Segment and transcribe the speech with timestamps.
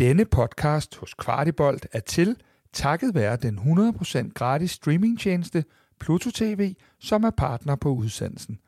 [0.00, 2.36] Denne podcast hos Kvartibolt er til
[2.72, 5.64] takket være den 100% gratis streamingtjeneste
[5.98, 8.58] Pluto TV, som er partner på udsendelsen.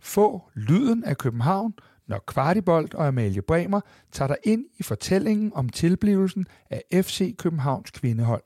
[0.00, 1.74] Få lyden af København,
[2.06, 3.80] når Kvartibolt og Amalie Bremer
[4.12, 8.44] tager dig ind i fortællingen om tilblivelsen af FC Københavns kvindehold.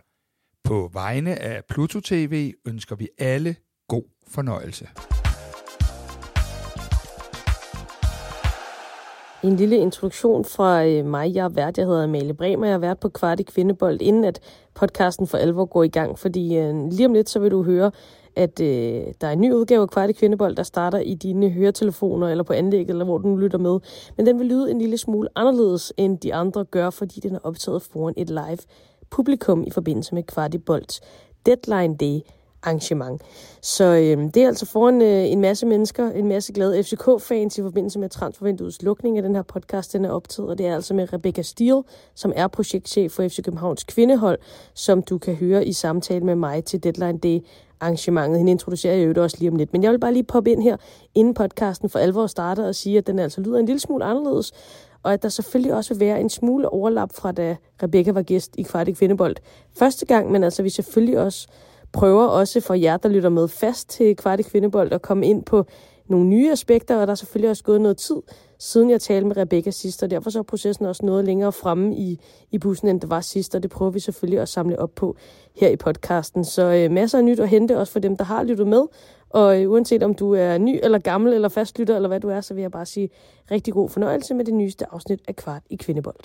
[0.65, 3.57] På vegne af Pluto TV ønsker vi alle
[3.89, 4.89] god fornøjelse.
[9.45, 11.35] En lille introduktion fra øh, mig.
[11.35, 11.79] Jeg er vært.
[11.79, 12.67] Jeg hedder Amalie Bremer.
[12.67, 14.41] Jeg har været på Kvart i Kvindebold, inden at
[14.75, 16.19] podcasten for alvor går i gang.
[16.19, 17.91] Fordi øh, lige om lidt, så vil du høre,
[18.37, 21.51] at øh, der er en ny udgave af Kvart i Kvindebold, der starter i dine
[21.51, 23.81] høretelefoner eller på anlægget, eller hvor du nu lytter med.
[24.17, 27.41] Men den vil lyde en lille smule anderledes, end de andre gør, fordi den er
[27.43, 28.59] optaget foran et live
[29.11, 31.01] publikum i forbindelse med Kvart i Bolds
[31.47, 32.21] Deadline Day
[32.63, 33.23] arrangement.
[33.63, 37.63] Så øh, det er altså foran øh, en masse mennesker, en masse glade FCK-fans i
[37.63, 40.95] forbindelse med transfervinduets lukning af den her podcast, den er optaget, og det er altså
[40.95, 41.83] med Rebecca Steele,
[42.15, 44.39] som er projektchef for FC Københavns kvindehold,
[44.75, 47.41] som du kan høre i samtale med mig til Deadline Day
[47.81, 48.39] arrangementet.
[48.39, 49.73] Hende introducerer jeg jo også lige om lidt.
[49.73, 50.77] Men jeg vil bare lige poppe ind her,
[51.15, 54.53] inden podcasten for alvor starter, og sige, at den altså lyder en lille smule anderledes,
[55.03, 58.55] og at der selvfølgelig også vil være en smule overlap fra da Rebecca var gæst
[58.59, 59.37] i Kvartik Kvindebold
[59.79, 61.49] første gang, men altså vi selvfølgelig også
[61.93, 65.65] prøver også for jer, der lytter med fast til Kvarte Kvindebold, at komme ind på
[66.09, 68.17] nogle nye aspekter, og der er selvfølgelig også gået noget tid,
[68.59, 71.97] siden jeg talte med Rebecca sidst, og derfor så er processen også noget længere fremme
[71.97, 74.95] i, i bussen, end det var sidst, og det prøver vi selvfølgelig at samle op
[74.95, 75.17] på
[75.57, 76.45] her i podcasten.
[76.45, 78.83] Så øh, masser af nyt at hente, også for dem, der har lyttet med,
[79.31, 82.41] og øh, uanset om du er ny eller gammel eller fastlytter, eller hvad du er,
[82.41, 83.11] så vil jeg bare sige
[83.51, 86.17] rigtig god fornøjelse med det nyeste afsnit af Kvart i Kvindebold.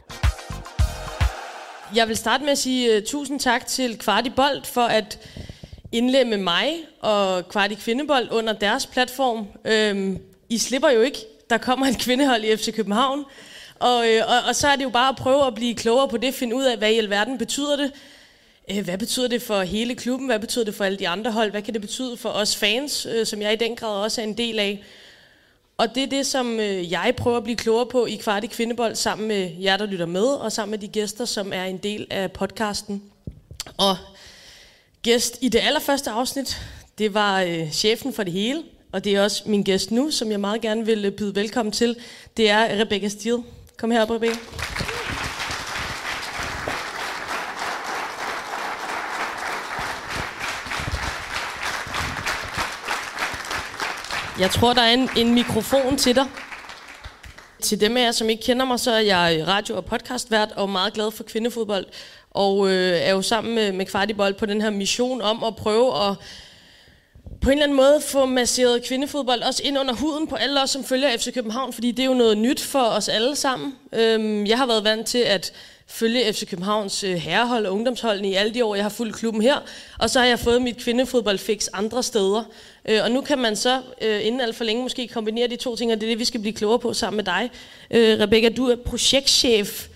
[1.96, 5.20] Jeg vil starte med at sige uh, tusind tak til Kvart i Bold for at
[5.92, 9.48] indlemme mig og Kvart i Kvindebold under deres platform.
[9.66, 11.20] Øhm, I slipper jo ikke.
[11.50, 13.26] Der kommer et kvindehold i FC København.
[13.80, 16.18] Og, øh, og, og så er det jo bare at prøve at blive klogere på
[16.18, 17.92] det, finde ud af, hvad i alverden betyder det.
[18.72, 20.28] Øh, hvad betyder det for hele klubben?
[20.28, 21.52] Hvad betyder det for alle de andre hold?
[21.52, 24.26] Hvad kan det betyde for os fans, øh, som jeg i den grad også er
[24.26, 24.84] en del af?
[25.78, 28.48] Og det er det, som øh, jeg prøver at blive klogere på i Kvart i
[28.48, 31.78] Kvindebold, sammen med jer, der lytter med, og sammen med de gæster, som er en
[31.78, 33.04] del af podcasten.
[33.78, 33.98] Og
[35.08, 36.62] gæst i det allerførste afsnit,
[36.98, 40.32] det var øh, chefen for det hele, og det er også min gæst nu, som
[40.32, 41.96] jeg meget gerne vil øh, byde velkommen til.
[42.38, 43.44] Det er Rebecca Steele.
[43.78, 44.40] Kom herop, Rebecca.
[54.40, 56.26] Jeg tror, der er en, en mikrofon til dig.
[57.62, 60.70] Til dem af jer, som ikke kender mig, så er jeg radio- og podcastvært og
[60.70, 61.86] meget glad for kvindefodbold.
[62.38, 66.10] Og øh, er jo sammen med, med Kvartibold på den her mission om at prøve
[66.10, 66.16] at
[67.42, 70.70] på en eller anden måde få masseret kvindefodbold også ind under huden på alle os,
[70.70, 73.76] som følger FC København, fordi det er jo noget nyt for os alle sammen.
[73.94, 75.54] Øhm, jeg har været vant til at
[75.88, 79.42] følge FC Københavns øh, herrehold og ungdomsholdene i alle de år, jeg har fulgt klubben
[79.42, 79.56] her.
[80.00, 82.44] Og så har jeg fået mit kvindefodboldfix andre steder.
[82.90, 85.76] Øh, og nu kan man så øh, inden alt for længe måske kombinere de to
[85.76, 87.50] ting, og det er det, vi skal blive klogere på sammen med dig.
[87.92, 89.88] Øh, Rebecca, du er projektchef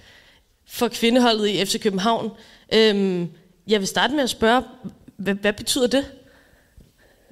[0.71, 2.31] for kvindeholdet i FC København.
[2.73, 3.27] Øhm,
[3.67, 4.63] jeg vil starte med at spørge,
[5.17, 6.05] hvad, hvad betyder det?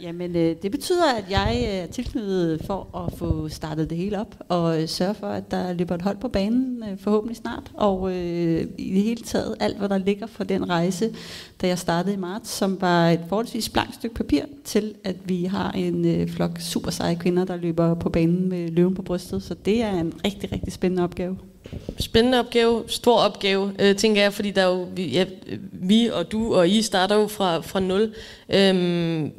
[0.02, 4.20] Jamen, øh, det betyder, at jeg øh, er tilknyttet for at få startet det hele
[4.20, 7.72] op, og øh, sørge for, at der løber et hold på banen øh, forhåbentlig snart,
[7.74, 11.16] og øh, i det hele taget alt, hvad der ligger for den rejse,
[11.62, 15.44] da jeg startede i marts, som var et forholdsvis blankt stykke papir til, at vi
[15.44, 19.44] har en øh, flok super seje kvinder, der løber på banen med løven på brystet,
[19.44, 21.38] så det er en rigtig, rigtig spændende opgave
[22.00, 25.26] spændende opgave, stor opgave, øh, tænker jeg, fordi der er jo, vi, ja,
[25.72, 28.14] vi og du og I starter jo fra, fra nul.
[28.50, 29.32] Øhm,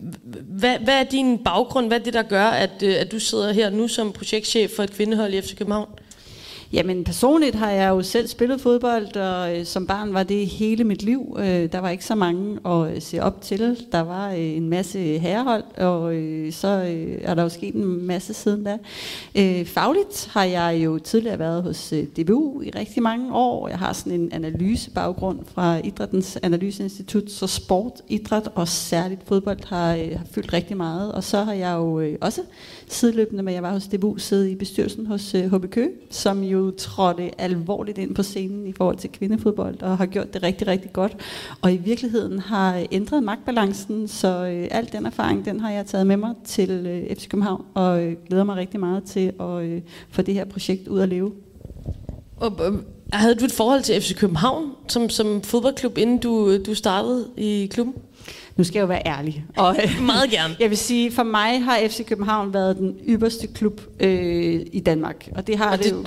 [0.43, 1.87] hvad, hvad er din baggrund?
[1.87, 4.83] Hvad er det, der gør, at, øh, at du sidder her nu som projektchef for
[4.83, 5.89] et kvindehold i FC København?
[6.73, 10.85] Jamen personligt har jeg jo selv spillet fodbold, og øh, som barn var det hele
[10.85, 11.37] mit liv.
[11.39, 13.87] Øh, der var ikke så mange at øh, se op til.
[13.93, 18.07] Der var øh, en masse herrehold, og øh, så øh, er der jo sket en
[18.07, 18.79] masse siden da.
[19.35, 23.69] Øh, fagligt har jeg jo tidligere været hos øh, DBU i rigtig mange år.
[23.69, 29.95] Jeg har sådan en analysebaggrund fra Idrættens Analyseinstitut, så sport, idræt og særligt fodbold har,
[29.95, 31.13] øh, har fyldt rigtig meget.
[31.13, 32.41] Og så har jeg jo øh, også
[32.89, 35.79] sideløbende med, at jeg var hos DBU, siddet i bestyrelsen hos øh, HBK,
[36.11, 40.43] som jo trådte alvorligt ind på scenen i forhold til kvindefodbold, og har gjort det
[40.43, 41.17] rigtig, rigtig godt.
[41.61, 46.07] Og i virkeligheden har ændret magtbalancen, så øh, al den erfaring, den har jeg taget
[46.07, 49.81] med mig til øh, FC København, og øh, glæder mig rigtig meget til at øh,
[50.11, 51.33] få det her projekt ud at leve.
[52.37, 52.75] Og, øh,
[53.13, 57.69] havde du et forhold til FC København som, som fodboldklub, inden du, du startede i
[57.71, 57.95] klubben?
[58.57, 59.45] Nu skal jeg jo være ærlig.
[59.57, 60.57] Og, Meget gerne.
[60.61, 65.29] Jeg vil sige, for mig har FC København været den ypperste klub øh, i Danmark.
[65.37, 66.05] Og det har og det, det jo...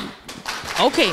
[0.86, 1.08] Okay.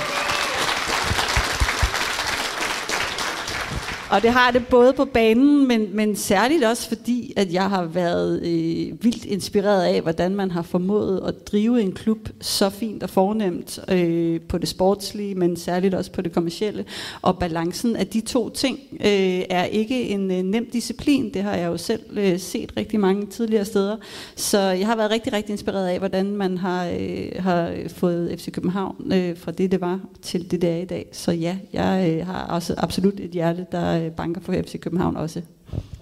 [4.10, 7.84] Og det har det både på banen, men, men særligt også fordi, at jeg har
[7.84, 13.02] været øh, vildt inspireret af, hvordan man har formået at drive en klub så fint
[13.02, 16.84] og fornemt øh, på det sportslige, men særligt også på det kommercielle.
[17.22, 21.34] Og balancen af de to ting øh, er ikke en øh, nem disciplin.
[21.34, 23.96] Det har jeg jo selv øh, set rigtig mange tidligere steder.
[24.36, 28.52] Så jeg har været rigtig, rigtig inspireret af, hvordan man har, øh, har fået FC
[28.52, 31.06] København øh, fra det, det var, til det, det er i dag.
[31.12, 35.16] Så ja, jeg øh, har også absolut et hjerte, der øh, banker for FC København
[35.16, 35.42] også.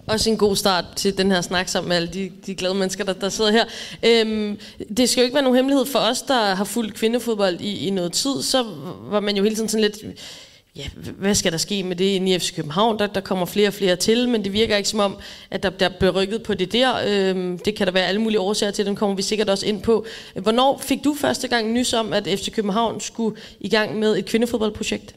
[0.06, 3.04] Også en god start til den her snak sammen med alle de, de glade mennesker,
[3.04, 3.64] der, der sidder her.
[4.02, 4.58] Øhm,
[4.96, 7.90] det skal jo ikke være nogen hemmelighed for os, der har fulgt kvindefodbold i, i
[7.90, 8.42] noget tid.
[8.42, 8.64] Så
[9.10, 10.18] var man jo hele tiden sådan lidt
[10.78, 10.84] ja,
[11.18, 12.98] hvad skal der ske med det i FC København?
[12.98, 15.16] Der, der kommer flere og flere til, men det virker ikke som om,
[15.50, 16.94] at der, der bliver rykket på det der.
[17.06, 19.82] Øhm, det kan der være alle mulige årsager til, dem kommer vi sikkert også ind
[19.82, 20.06] på.
[20.34, 24.26] Hvornår fik du første gang nys om, at FC København skulle i gang med et
[24.26, 25.14] kvindefodboldprojekt?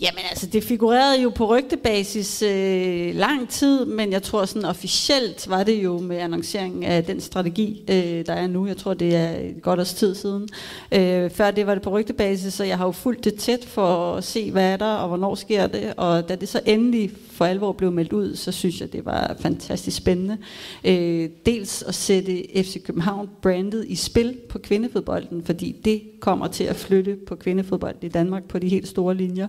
[0.00, 5.50] Jamen altså, det figurerede jo på rygtebasis øh, lang tid, men jeg tror sådan officielt
[5.50, 8.66] var det jo med annonceringen af den strategi, øh, der er nu.
[8.66, 10.48] Jeg tror, det er et godt års tid siden.
[10.92, 14.14] Øh, før det var det på rygtebasis, så jeg har jo fulgt det tæt for
[14.14, 15.94] at se, hvad er der, og hvornår sker det.
[15.96, 19.36] Og da det så endelig for alvor blev meldt ud, så synes jeg, det var
[19.40, 20.38] fantastisk spændende.
[20.84, 26.64] Øh, dels at sætte FC København brandet i spil på kvindefodbolden, fordi det kommer til
[26.64, 29.45] at flytte på kvindefodbold i Danmark på de helt store linjer.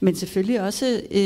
[0.00, 1.20] Men selvfølgelig også øh,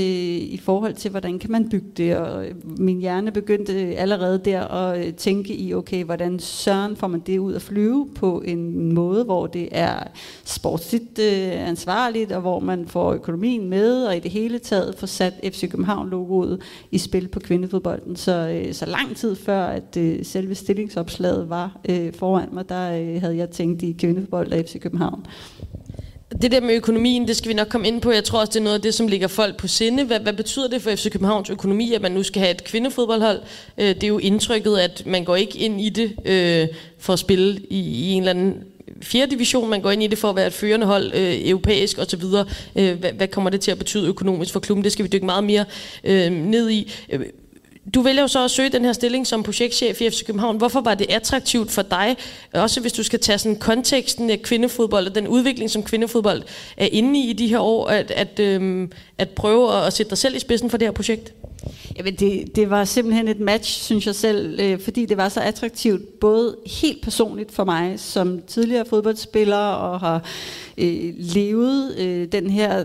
[0.55, 2.17] i forhold til, hvordan kan man bygge det.
[2.17, 7.07] Og øh, min hjerne begyndte allerede der at øh, tænke i, okay, hvordan søren får
[7.07, 9.95] man det ud at flyve på en måde, hvor det er
[10.45, 15.07] sportsligt øh, ansvarligt, og hvor man får økonomien med, og i det hele taget får
[15.07, 16.61] sat FC København-logoet
[16.91, 18.17] i spil på kvindefodbolden.
[18.17, 22.91] Så, øh, så lang tid før, at øh, selve stillingsopslaget var øh, foran mig, der
[23.01, 25.27] øh, havde jeg tænkt i kvindefodbold og FC København.
[26.43, 28.11] Det der med økonomien, det skal vi nok komme ind på.
[28.11, 30.05] Jeg tror også, det er noget af det, som ligger folk på sinde.
[30.05, 33.41] Hvad, hvad betyder det for FC Københavns økonomi, at man nu skal have et kvindefodboldhold?
[33.79, 37.19] Øh, det er jo indtrykket, at man går ikke ind i det øh, for at
[37.19, 38.65] spille i, i en eller anden
[39.03, 41.99] fjerde division, man går ind i det for at være et førende hold, øh, europæisk
[41.99, 42.25] osv.
[42.77, 44.85] Øh, hvad, hvad kommer det til at betyde økonomisk for klubben?
[44.85, 45.65] Det skal vi dykke meget mere
[46.05, 46.93] øh, ned i.
[47.11, 47.21] Øh,
[47.95, 50.57] du vælger jo så at søge den her stilling som projektchef i FC København.
[50.57, 52.17] Hvorfor var det attraktivt for dig,
[52.53, 56.43] også hvis du skal tage sådan konteksten af kvindefodbold og den udvikling, som kvindefodbold
[56.77, 60.19] er inde i i de her år, at, at, øhm, at prøve at sætte dig
[60.19, 61.35] selv i spidsen for det her projekt?
[61.97, 65.41] Jamen det, det var simpelthen et match, synes jeg selv, øh, fordi det var så
[65.41, 70.25] attraktivt, både helt personligt for mig, som tidligere fodboldspiller, og har
[70.79, 72.85] øh, levet øh, den her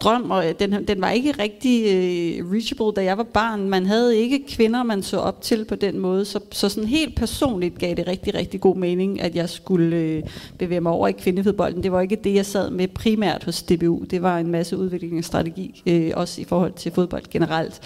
[0.00, 3.68] drøm, og den, den var ikke rigtig øh, reachable, da jeg var barn.
[3.68, 7.16] Man havde ikke kvinder, man så op til på den måde, så, så sådan helt
[7.16, 10.22] personligt gav det rigtig, rigtig god mening, at jeg skulle øh,
[10.58, 11.82] bevæge mig over i kvindefodbolden.
[11.82, 14.04] Det var ikke det, jeg sad med primært hos DBU.
[14.10, 17.80] Det var en masse udviklingsstrategi, øh, også i forhold til fodbold generelt.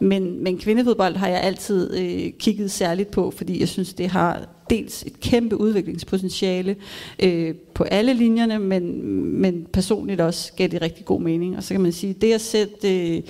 [0.00, 4.48] Men, men kvindefodbold har jeg altid øh, kigget særligt på, fordi jeg synes, det har
[4.70, 6.76] dels et kæmpe udviklingspotentiale
[7.22, 9.04] øh, på alle linjerne, men,
[9.40, 11.56] men personligt også gav det rigtig god mening.
[11.56, 13.22] Og så kan man sige, det at sætte øh,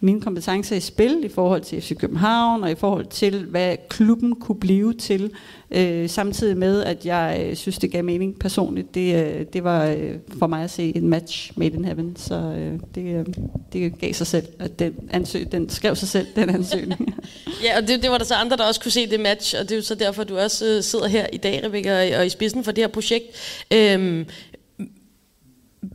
[0.00, 4.34] mine kompetencer i spil i forhold til FC København og i forhold til, hvad klubben
[4.34, 5.30] kunne blive til,
[5.70, 8.94] øh, samtidig med, at jeg øh, synes, det gav mening personligt.
[8.94, 12.34] Det, øh, det var øh, for mig at se en match made in heaven, så
[12.34, 13.26] øh, det, øh,
[13.72, 17.14] det gav sig selv, at den, ansøg, den skrev sig selv, den ansøgning.
[17.64, 19.62] ja, og det, det var der så andre, der også kunne se det match, og
[19.62, 22.28] det er jo så derfor, du også øh, sidder her i dag, Rebecca, og i
[22.28, 23.24] spidsen for det her projekt.
[23.72, 24.26] Øh,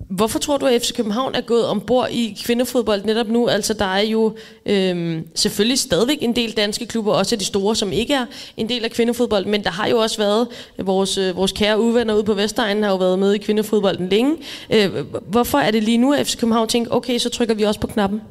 [0.10, 3.48] Hvorfor tror du, at FC København er gået ombord i kvindefodbold netop nu?
[3.48, 7.92] Altså, der er jo øhm, selvfølgelig stadigvæk en del danske klubber, også de store, som
[7.92, 8.26] ikke er
[8.58, 12.14] en del af kvindefodbold, men der har jo også været, vores, øh, vores kære uvenner
[12.14, 14.38] ude på Vestegnen har jo været med i kvindefodbolden længe.
[14.70, 17.80] Øh, hvorfor er det lige nu, at FC København tænker, okay, så trykker vi også
[17.80, 18.22] på knappen?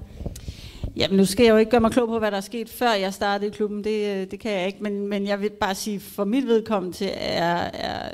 [0.97, 2.93] Jamen, nu skal jeg jo ikke gøre mig klog på, hvad der er sket, før
[2.93, 3.85] jeg startede i klubben.
[3.85, 4.79] Det, øh, det kan jeg ikke.
[4.81, 8.09] Men, men jeg vil bare sige, for mit vedkommende er, er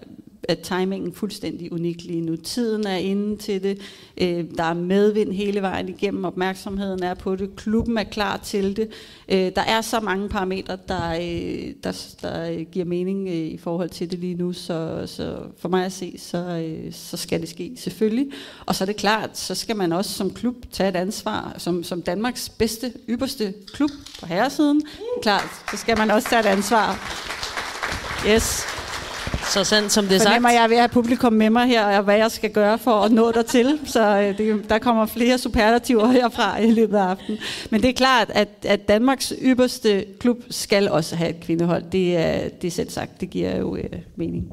[0.49, 2.37] at timingen fuldstændig unik lige nu.
[2.37, 3.80] Tiden er inde til det.
[4.20, 6.25] Øh, der er medvind hele vejen igennem.
[6.25, 7.56] Opmærksomheden er på det.
[7.56, 8.88] Klubben er klar til det.
[9.28, 13.90] Øh, der er så mange parametre, der, øh, der, der giver mening øh, i forhold
[13.90, 14.52] til det lige nu.
[14.52, 18.26] Så, så for mig at se, så, øh, så skal det ske selvfølgelig.
[18.66, 21.54] Og så er det klart, så skal man også som klub tage et ansvar.
[21.59, 24.82] Som, som Danmarks bedste, ypperste klub på herresiden.
[25.23, 27.16] Klart, så skal man også tage et ansvar.
[28.28, 28.79] Yes.
[29.50, 30.45] Så sandt som det er sagt.
[30.45, 33.12] Jeg ved at have publikum med mig her, og hvad jeg skal gøre for at
[33.12, 33.78] nå der til.
[33.85, 37.40] Så øh, det, der kommer flere superlativer herfra i løbet af aftenen.
[37.71, 41.83] Men det er klart, at, at Danmarks ypperste klub skal også have et kvindehold.
[41.92, 43.21] Det er, det er selv sagt.
[43.21, 43.85] Det giver jo øh,
[44.16, 44.52] mening.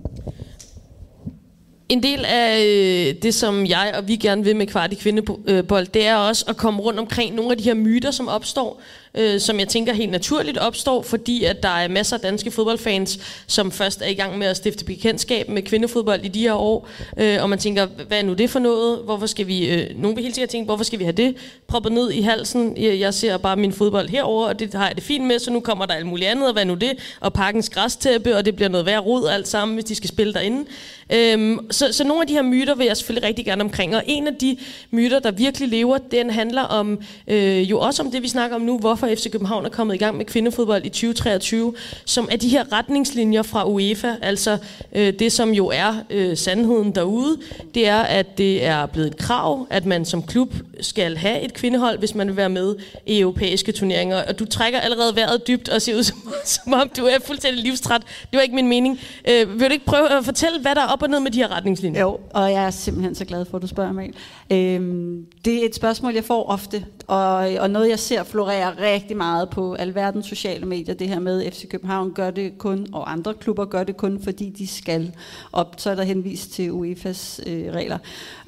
[1.89, 5.87] En del af øh, det, som jeg og vi gerne vil med kvart i kvindebold,
[5.87, 8.81] det er også at komme rundt omkring nogle af de her myter, som opstår,
[9.17, 13.19] øh, som jeg tænker helt naturligt opstår, fordi at der er masser af danske fodboldfans,
[13.47, 16.89] som først er i gang med at stifte bekendtskab med kvindefodbold i de her år,
[17.17, 18.99] øh, og man tænker, hvad er nu det for noget?
[19.03, 21.35] Hvorfor skal vi, øh, nogen vil helt sikkert tænke, hvorfor skal vi have det
[21.67, 22.77] proppet ned i halsen?
[22.77, 25.51] Jeg, jeg ser bare min fodbold herover, og det har jeg det fint med, så
[25.51, 26.91] nu kommer der alt muligt andet, og hvad er nu det?
[27.19, 30.33] Og pakkens græstæppe, og det bliver noget værd rod alt sammen, hvis de skal spille
[30.33, 30.65] derinde.
[31.13, 34.03] Øhm, så, så nogle af de her myter vil jeg selvfølgelig rigtig gerne omkring, og
[34.07, 34.57] en af de
[34.91, 38.61] myter, der virkelig lever, den handler om øh, jo også om det, vi snakker om
[38.61, 41.73] nu, hvorfor FC København er kommet i gang med kvindefodbold i 2023,
[42.05, 44.57] som er de her retningslinjer fra UEFA, altså
[44.95, 47.37] øh, det, som jo er øh, sandheden derude,
[47.73, 51.53] det er, at det er blevet et krav, at man som klub skal have et
[51.53, 55.69] kvindehold, hvis man vil være med i europæiske turneringer, og du trækker allerede vejret dybt
[55.69, 58.01] og ser ud som, som om du er fuldstændig livstræt.
[58.01, 58.99] Det var ikke min mening.
[59.29, 61.37] Øh, vil du ikke prøve at fortælle, hvad der er op og ned med de
[61.37, 62.01] her retningslinjer?
[62.01, 64.11] Jo, og jeg er simpelthen så glad for, at du spørger mig.
[64.51, 69.17] Øhm, det er et spørgsmål, jeg får ofte, og, og noget, jeg ser florere rigtig
[69.17, 73.11] meget på alverdens sociale medier, det her med, at FC København gør det kun, og
[73.11, 75.11] andre klubber gør det kun, fordi de skal
[75.53, 75.75] op.
[75.77, 77.97] Så er der henvist til UEFA's øh, regler.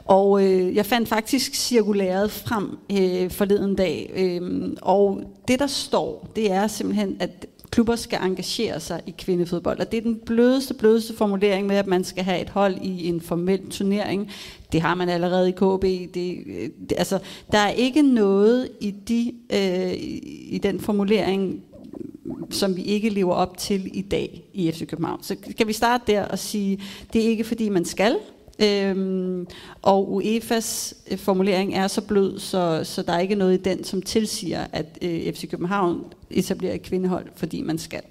[0.06, 6.28] Og øh, jeg fandt faktisk cirkulæret frem øh, forleden dag, øh, og det der står,
[6.36, 9.80] det er simpelthen, at klubber skal engagere sig i kvindefodbold.
[9.80, 13.08] Og det er den blødeste, blødeste formulering med, at man skal have et hold i
[13.08, 14.32] en formel turnering.
[14.72, 15.84] Det har man allerede i KB.
[16.14, 16.46] Det,
[16.90, 17.20] det, altså,
[17.52, 19.94] der er ikke noget i, de, øh,
[20.54, 21.64] i den formulering,
[22.50, 25.24] som vi ikke lever op til i dag i FC København.
[25.24, 26.82] Så kan vi starte der og sige,
[27.14, 28.16] det er ikke fordi man skal,
[28.60, 29.48] Øhm,
[29.82, 33.84] og UEFA's øh, formulering er så blød, så, så der er ikke noget i den,
[33.84, 38.02] som tilsiger, at øh, FC København etablerer et kvindehold, fordi man skal.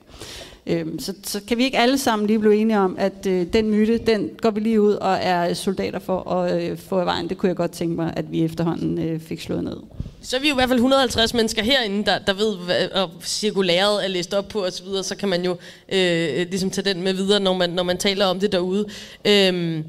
[0.67, 3.71] Øhm, så, så kan vi ikke alle sammen lige blive enige om, at øh, den
[3.71, 7.29] myte, den går vi lige ud og er soldater for at øh, få i vejen.
[7.29, 9.77] Det kunne jeg godt tænke mig, at vi efterhånden øh, fik slået ned.
[10.21, 13.11] Så er vi jo i hvert fald 150 mennesker herinde, der, der ved, hvad og
[13.23, 15.57] cirkulæret er læst op på osv., så, videre, så kan man jo
[15.93, 18.87] øh, ligesom tage den med videre, når man, når man taler om det derude.
[19.25, 19.85] Øhm,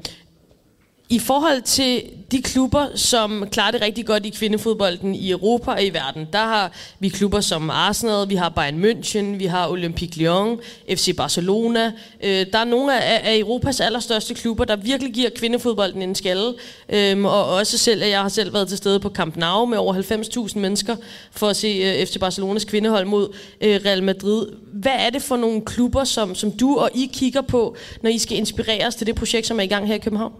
[1.10, 5.84] i forhold til de klubber, som klarer det rigtig godt i kvindefodbolden i Europa og
[5.84, 10.22] i verden, der har vi klubber som Arsenal, vi har Bayern München, vi har Olympique
[10.22, 11.92] Lyon, FC Barcelona.
[12.24, 16.54] Øh, der er nogle af, af Europas allerstørste klubber, der virkelig giver kvindefodbolden en skalle.
[16.88, 19.94] Øh, og også selv, jeg har selv været til stede på Camp Nou med over
[20.48, 20.96] 90.000 mennesker
[21.32, 24.46] for at se øh, FC Barcelonas kvindehold mod øh, Real Madrid.
[24.72, 28.18] Hvad er det for nogle klubber, som, som du og I kigger på, når I
[28.18, 30.32] skal inspireres til det projekt, som er i gang her i København?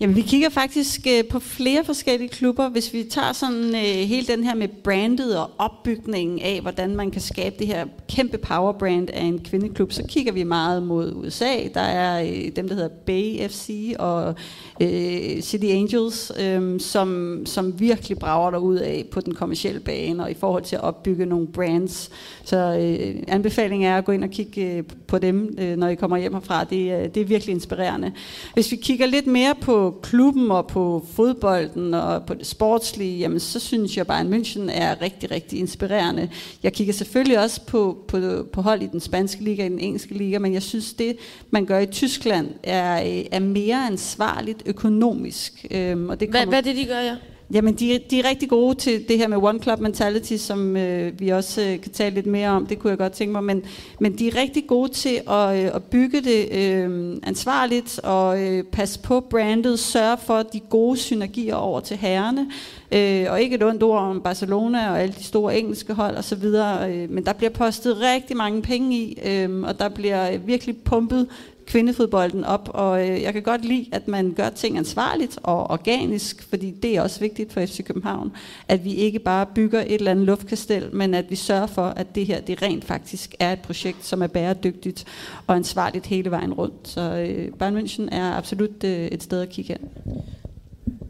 [0.00, 2.68] Jamen, vi kigger faktisk øh, øh, på flere forskellige klubber.
[2.68, 7.10] Hvis vi tager sådan øh, hele den her med brandet og opbygningen af, hvordan man
[7.10, 11.12] kan skabe det her kæmpe power brand af en kvindeklub, så kigger vi meget mod
[11.14, 11.68] USA.
[11.74, 14.34] Der er øh, dem, der hedder Bay FC og
[14.80, 20.30] øh, City Angels, øh, som, som virkelig brager derud af på den kommercielle bane og
[20.30, 22.10] i forhold til at opbygge nogle brands.
[22.44, 25.94] Så øh, anbefalingen er at gå ind og kigge øh, på dem, øh, når I
[25.94, 26.64] kommer hjem herfra.
[26.64, 28.12] Det, øh, det er virkelig inspirerende.
[28.54, 33.40] Hvis vi kigger lidt mere på klubben og på fodbolden og på det sportslige, jamen
[33.40, 36.28] så synes jeg bare, at München er rigtig, rigtig inspirerende.
[36.62, 38.20] Jeg kigger selvfølgelig også på, på,
[38.52, 41.16] på hold i den spanske liga, i den engelske liga, men jeg synes, det
[41.50, 45.66] man gør i Tyskland er, er mere ansvarligt økonomisk.
[45.70, 47.16] Øhm, og det kommer, hvad, hvad er det, de gør, ja?
[47.54, 51.20] Jamen, de, de er rigtig gode til det her med One Club Mentality, som øh,
[51.20, 52.66] vi også øh, kan tale lidt mere om.
[52.66, 53.44] Det kunne jeg godt tænke mig.
[53.44, 53.62] Men,
[54.00, 58.64] men de er rigtig gode til at, øh, at bygge det øh, ansvarligt og øh,
[58.64, 62.50] passe på brandet, sørge for de gode synergier over til herrene.
[62.92, 66.44] Øh, og ikke et ondt ord om Barcelona og alle de store engelske hold osv.,
[66.44, 70.76] øh, men der bliver postet rigtig mange penge i, øh, og der bliver øh, virkelig
[70.76, 71.28] pumpet
[71.66, 76.42] kvindefodbolden op, og øh, jeg kan godt lide, at man gør ting ansvarligt og organisk,
[76.50, 78.32] fordi det er også vigtigt for FC København,
[78.68, 82.14] at vi ikke bare bygger et eller andet luftkastel, men at vi sørger for, at
[82.14, 85.04] det her det rent faktisk er et projekt, som er bæredygtigt
[85.46, 86.88] og ansvarligt hele vejen rundt.
[86.88, 89.90] Så øh, Bayern München er absolut øh, et sted at kigge hen.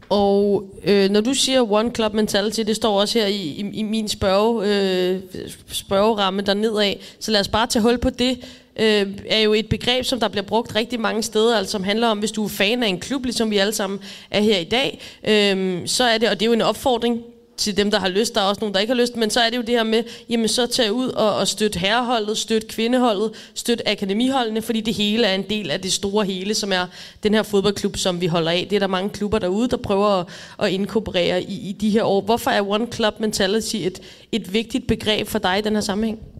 [0.09, 3.83] Og øh, når du siger One Club Mentality, det står også her i, i, i
[3.83, 5.21] min spørge, øh,
[5.67, 8.37] spørgeramme dernede af, så lad os bare tage hul på det
[8.79, 12.07] øh, er jo et begreb, som der bliver brugt rigtig mange steder, altså som handler
[12.07, 13.99] om, hvis du er fan af en klub, ligesom vi alle sammen
[14.31, 17.23] er her i dag, øh, så er det, og det er jo en opfordring
[17.57, 19.39] til dem, der har lyst, der er også nogen, der ikke har lyst, men så
[19.39, 22.67] er det jo det her med, jamen så tage ud og, og støtte herreholdet, støtte
[22.67, 26.85] kvindeholdet, støtte akademiholdene, fordi det hele er en del af det store hele, som er
[27.23, 28.67] den her fodboldklub, som vi holder af.
[28.69, 30.27] Det er der mange klubber derude, der prøver at,
[30.59, 32.21] at inkorporere i, i de her år.
[32.21, 34.01] Hvorfor er One Club Mentality et,
[34.31, 36.34] et vigtigt begreb for dig i den her sammenhæng?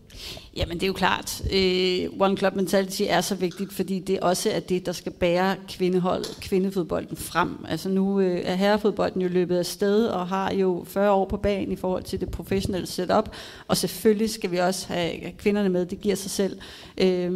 [0.57, 4.49] Jamen det er jo klart, øh, One Club Mentality er så vigtigt, fordi det også
[4.49, 7.65] er det, der skal bære kvindehold, kvindefodbolden frem.
[7.69, 11.37] Altså nu øh, er herrefodbolden jo løbet af sted og har jo 40 år på
[11.37, 13.29] banen i forhold til det professionelle setup,
[13.67, 16.57] og selvfølgelig skal vi også have kvinderne med, det giver sig selv.
[16.97, 17.31] Øh,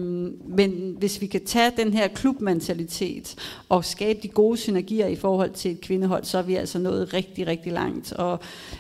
[0.48, 3.36] men hvis vi kan tage den her klubmentalitet
[3.70, 7.14] og skabe de gode synergier i forhold til et kvindehold, så er vi altså nået
[7.14, 8.14] rigtig, rigtig langt.
[8.14, 8.40] Og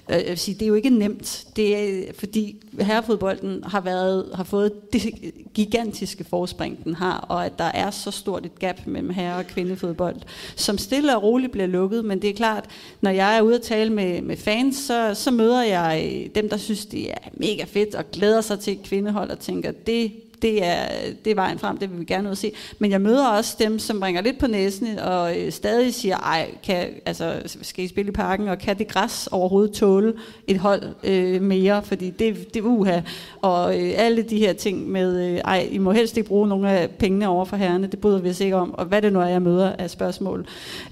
[0.09, 4.28] øh, jeg vil sige, det er jo ikke nemt, det er, fordi herrefodbolden har været
[4.33, 5.13] har fået det
[5.53, 9.47] gigantiske forspring, den har, og at der er så stort et gap mellem herre- og
[9.47, 10.15] kvindefodbold,
[10.55, 12.05] som stille og roligt bliver lukket.
[12.05, 12.65] Men det er klart,
[13.01, 16.49] når jeg er ude at tale med, med fans, så, så møder jeg øh, dem,
[16.49, 20.11] der synes, det er mega fedt og glæder sig til et kvindehold og tænker, det
[20.41, 20.85] det er,
[21.25, 22.51] det er vejen frem, det vil vi gerne ud at se.
[22.79, 26.51] Men jeg møder også dem, som ringer lidt på næsen og øh, stadig siger, ej,
[26.63, 30.13] kan, altså, skal I spille i parken, og kan det græs overhovedet tåle
[30.47, 33.01] et hold øh, mere, fordi det, det er uha.
[33.41, 36.71] Og øh, alle de her ting med, øh, ej, I må helst ikke bruge nogle
[36.71, 39.19] af pengene over for herrene, det bryder vi os ikke om, og hvad det nu
[39.19, 40.45] er, jeg møder af spørgsmål.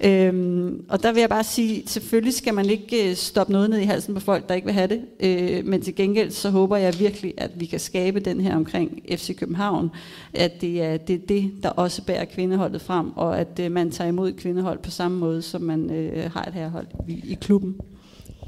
[0.03, 3.79] Øhm, og der vil jeg bare sige, selvfølgelig skal man ikke øh, stoppe noget ned
[3.79, 6.77] i halsen på folk, der ikke vil have det, øh, men til gengæld så håber
[6.77, 9.91] jeg virkelig, at vi kan skabe den her omkring FC København,
[10.33, 13.91] at det er det, er det der også bærer kvindeholdet frem, og at øh, man
[13.91, 17.75] tager imod kvindehold på samme måde, som man øh, har et herhold i, i klubben.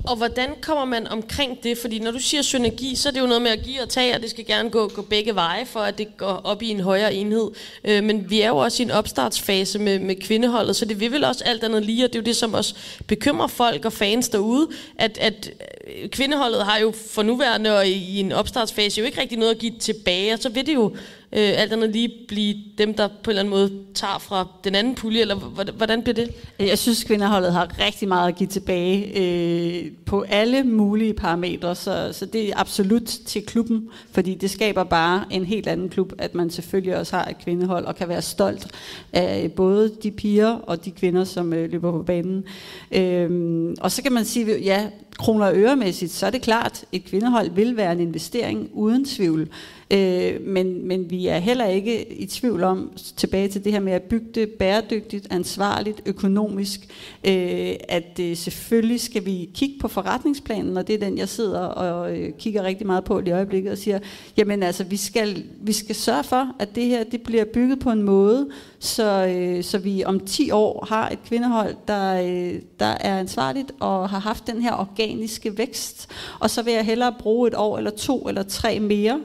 [0.04, 1.78] Og hvordan kommer man omkring det?
[1.78, 4.16] Fordi når du siger synergi, så er det jo noget med at give og tage,
[4.16, 6.80] og det skal gerne gå, gå begge veje, for at det går op i en
[6.80, 7.52] højere enhed.
[7.84, 11.12] Øh, men vi er jo også i en opstartsfase med, med kvindeholdet, så det vil
[11.12, 12.76] vel også alt andet lige, og det er jo det, som også
[13.08, 15.52] bekymrer folk og fans derude, at, at
[15.88, 19.52] øh, kvindeholdet har jo for nuværende og i, i en opstartsfase jo ikke rigtig noget
[19.52, 20.96] at give tilbage, og så vil det jo
[21.32, 24.76] øh, alt andet lige blive dem, der på en eller anden måde tager fra den
[24.76, 25.36] anden pulje, eller
[25.72, 26.32] hvordan bliver det?
[26.60, 32.10] Jeg synes, kvinderholdet har rigtig meget at give tilbage øh, på alle mulige parametre, så,
[32.14, 36.36] så det er absolut til klubben, fordi det skaber bare en helt anden klub, at
[36.36, 38.68] man selvfølgelig også har et kvindehold, og kan være stolt
[39.14, 42.44] af både de piger og de kvinder, som øh, løber på banen.
[42.92, 43.30] Øh,
[43.82, 47.50] og så kan man sige, ja, kroner og øremæssigt, så er det klart, et kvindehold
[47.50, 49.50] vil være en investering uden tvivl.
[49.94, 53.94] Øh, men, men vi er heller ikke i tvivl om, tilbage til det her med
[53.94, 56.80] at bygge det bæredygtigt, ansvarligt, økonomisk,
[57.24, 61.60] øh, at øh, selvfølgelig skal vi kigge på forretningsplanen, og det er den, jeg sidder
[61.60, 64.00] og øh, kigger rigtig meget på i øjeblikket, og siger,
[64.38, 67.92] jamen altså, vi skal, vi skal sørge for, at det her det bliver bygget på
[67.92, 72.86] en måde, så, øh, så vi om 10 år har et kvindehold, der, øh, der
[72.86, 76.10] er ansvarligt og har haft den her organiske vækst.
[76.40, 79.20] Og så vil jeg hellere bruge et år eller to eller tre mere,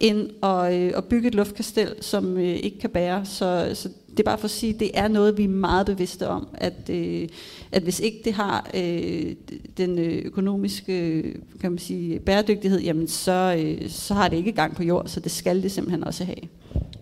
[0.00, 3.24] end at, øh, at bygge et luftkastel, som øh, ikke kan bære.
[3.24, 5.86] Så, så det er bare for at sige, at det er noget, vi er meget
[5.86, 7.28] bevidste om, at, øh,
[7.72, 9.34] at hvis ikke det har øh,
[9.76, 14.52] den øh, økonomiske øh, kan man sige, bæredygtighed, jamen så, øh, så har det ikke
[14.52, 16.48] gang på jord, så det skal det simpelthen også have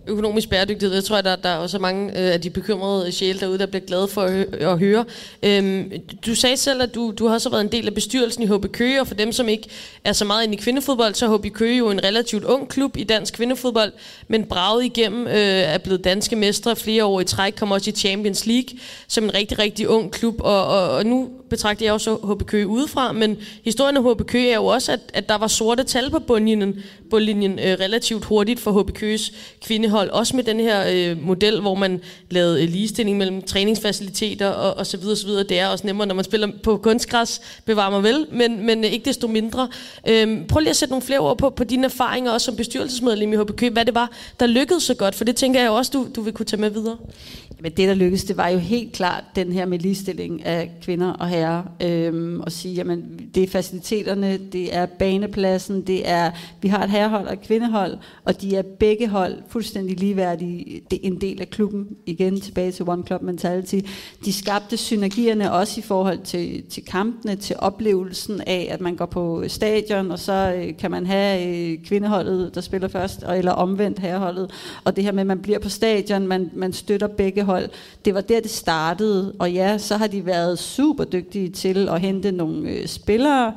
[0.08, 0.94] økonomisk bæredygtighed.
[0.94, 3.84] Jeg tror, der, der er også mange øh, af de bekymrede sjæle derude, der bliver
[3.86, 5.04] glade for at, at høre.
[5.42, 5.92] Øhm,
[6.26, 8.72] du sagde selv, at du, du har også været en del af bestyrelsen i HB
[8.72, 9.68] Køge, og for dem, som ikke
[10.04, 12.96] er så meget inde i kvindefodbold, så er HB Køge jo en relativt ung klub
[12.96, 13.92] i dansk kvindefodbold,
[14.28, 17.92] men braget igennem øh, er blevet danske mestre flere år i træk, kommer også i
[17.92, 22.14] Champions League som en rigtig, rigtig ung klub, og, og, og nu betragter jeg også
[22.14, 25.46] HB Køge udefra, men historien af HB Køge er jo også, at, at der var
[25.46, 29.32] sorte tal på bundlinjen, bundlinjen øh, relativt hurtigt for HB Køges
[29.64, 34.76] kvindehold, også med den her øh, model, hvor man lavede øh, ligestilling mellem træningsfaciliteter og,
[34.76, 35.42] og så videre, så videre.
[35.42, 38.90] Det er også nemmere, når man spiller på kunstgræs, bevarer mig vel, men, men øh,
[38.90, 39.68] ikke desto mindre.
[40.08, 43.32] Øh, prøv lige at sætte nogle flere ord på, på dine erfaringer, også som bestyrelsesmedlem
[43.32, 45.90] i HB Køge, hvad det var, der lykkedes så godt, for det tænker jeg også,
[45.94, 46.96] du, du vil kunne tage med videre.
[47.60, 51.12] Men det, der lykkedes, det var jo helt klart den her med ligestilling af kvinder
[51.12, 51.62] og herrer.
[51.82, 56.30] Øhm, og sige, jamen, det er faciliteterne, det er banepladsen, det er,
[56.62, 60.80] vi har et herrehold og et kvindehold, og de er begge hold fuldstændig ligeværdige.
[60.90, 63.78] Det er en del af klubben, igen tilbage til One Club Mentality.
[64.24, 69.06] De skabte synergierne også i forhold til, til kampene, til oplevelsen af, at man går
[69.06, 73.98] på stadion, og så øh, kan man have øh, kvindeholdet, der spiller først, eller omvendt
[73.98, 74.50] herreholdet.
[74.84, 77.68] Og det her med, at man bliver på stadion, man, man støtter begge hold.
[78.04, 79.34] Det var der, det startede.
[79.38, 83.52] Og ja, så har de været super dygtige til at hente nogle øh, spillere,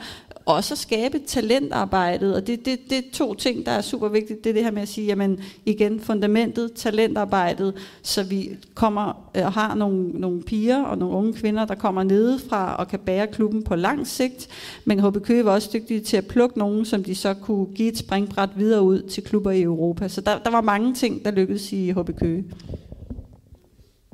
[0.46, 4.44] og så skabe talentarbejdet, og det, det, det er to ting, der er super vigtigt.
[4.44, 9.46] Det er det her med at sige, jamen igen, fundamentet, talentarbejdet, så vi kommer øh,
[9.46, 13.28] og har nogle, nogle piger og nogle unge kvinder, der kommer nedefra og kan bære
[13.28, 14.48] klubben på lang sigt.
[14.86, 17.92] Men HB Køge var også dygtige til at plukke nogen, som de så kunne give
[17.92, 20.08] et springbræt videre ud til klubber i Europa.
[20.08, 22.44] Så der, der var mange ting, der lykkedes i HB Køge.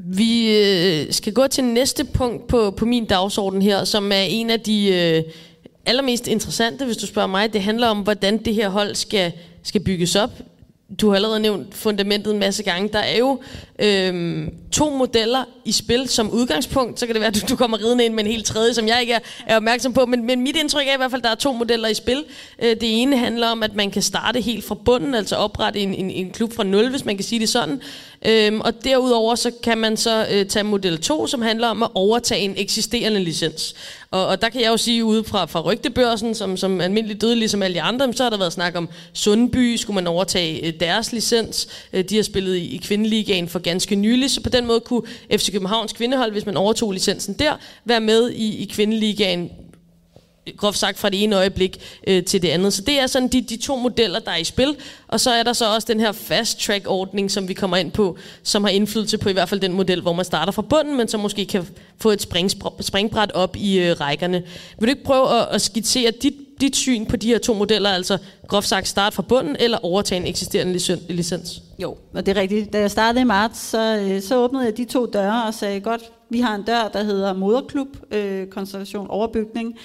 [0.09, 4.49] Vi øh, skal gå til næste punkt på, på min dagsorden her, som er en
[4.49, 5.23] af de øh,
[5.85, 7.53] allermest interessante, hvis du spørger mig.
[7.53, 9.31] Det handler om, hvordan det her hold skal
[9.63, 10.31] skal bygges op
[11.01, 12.89] du har allerede nævnt fundamentet en masse gange.
[12.93, 13.39] Der er jo
[13.79, 16.99] øhm, to modeller i spil som udgangspunkt.
[16.99, 18.87] Så kan det være, at du, du kommer ridende ind med en helt tredje, som
[18.87, 20.05] jeg ikke er, er opmærksom på.
[20.05, 22.25] Men, men mit indtryk er i hvert fald, at der er to modeller i spil.
[22.63, 25.93] Øh, det ene handler om, at man kan starte helt fra bunden, altså oprette en,
[25.93, 27.81] en, en klub fra nul, hvis man kan sige det sådan.
[28.25, 31.89] Øhm, og derudover så kan man så øh, tage model 2, som handler om at
[31.93, 33.75] overtage en eksisterende licens.
[34.11, 37.35] Og, og der kan jeg jo sige ude fra, fra rygtebørsen, som, som almindelig døde,
[37.35, 40.73] ligesom alle de andre, så har der været snak om Sundby, skulle man overtage øh,
[40.79, 41.67] deres licens.
[41.93, 45.01] Øh, de har spillet i, i kvindeligaen for ganske nylig, så på den måde kunne
[45.31, 47.53] FC Københavns kvindehold, hvis man overtog licensen der,
[47.85, 49.51] være med i, i kvindeligaen
[50.57, 52.73] groft sagt fra det ene øjeblik øh, til det andet.
[52.73, 54.75] Så det er sådan de, de to modeller, der er i spil.
[55.07, 57.91] Og så er der så også den her fast track ordning, som vi kommer ind
[57.91, 60.97] på, som har indflydelse på i hvert fald den model, hvor man starter fra bunden,
[60.97, 62.27] men som måske kan få et
[62.79, 64.43] springbræt op i øh, rækkerne.
[64.79, 67.89] Vil du ikke prøve at, at skitsere dit, dit syn på de her to modeller,
[67.89, 71.61] altså groft sagt start fra bunden eller overtage en eksisterende licens?
[71.79, 72.73] Jo, og det er rigtigt.
[72.73, 75.79] Da jeg startede i marts, så, øh, så åbnede jeg de to døre og sagde,
[75.79, 79.77] godt, vi har en dør, der hedder Moderklub, øh, Konstellation Overbygning.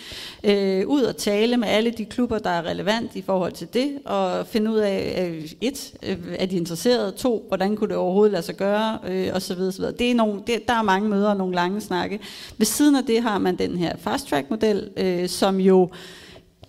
[0.44, 3.98] Øh, ud og tale med alle de klubber, der er relevant i forhold til det,
[4.04, 7.12] og finde ud af, øh, et, øh, er de interesserede?
[7.12, 8.98] To, hvordan kunne det overhovedet lade sig gøre?
[9.08, 9.94] Øh, og så videre, så videre.
[9.98, 12.20] Det er nogle, det, der er mange møder og nogle lange snakke.
[12.58, 15.90] Ved siden af det har man den her fast track model, øh, som jo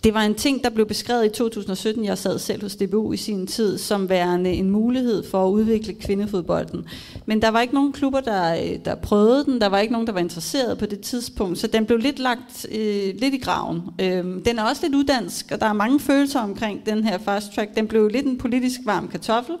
[0.04, 2.04] det var en ting, der blev beskrevet i 2017.
[2.04, 5.94] Jeg sad selv hos DBU i sin tid, som værende en mulighed for at udvikle
[5.94, 6.86] kvindefodbolden.
[7.26, 9.60] Men der var ikke nogen klubber, der, øh, der prøvede den.
[9.60, 11.58] Der var ikke nogen, der var interesseret på det tidspunkt.
[11.58, 13.82] Så den blev lidt lagt øh, lidt i graven.
[14.00, 17.54] Øh, den er også lidt uddansk, og der er mange følelser omkring den her fast
[17.54, 17.76] track.
[17.76, 19.54] Den blev lidt en politisk varm kartoffel.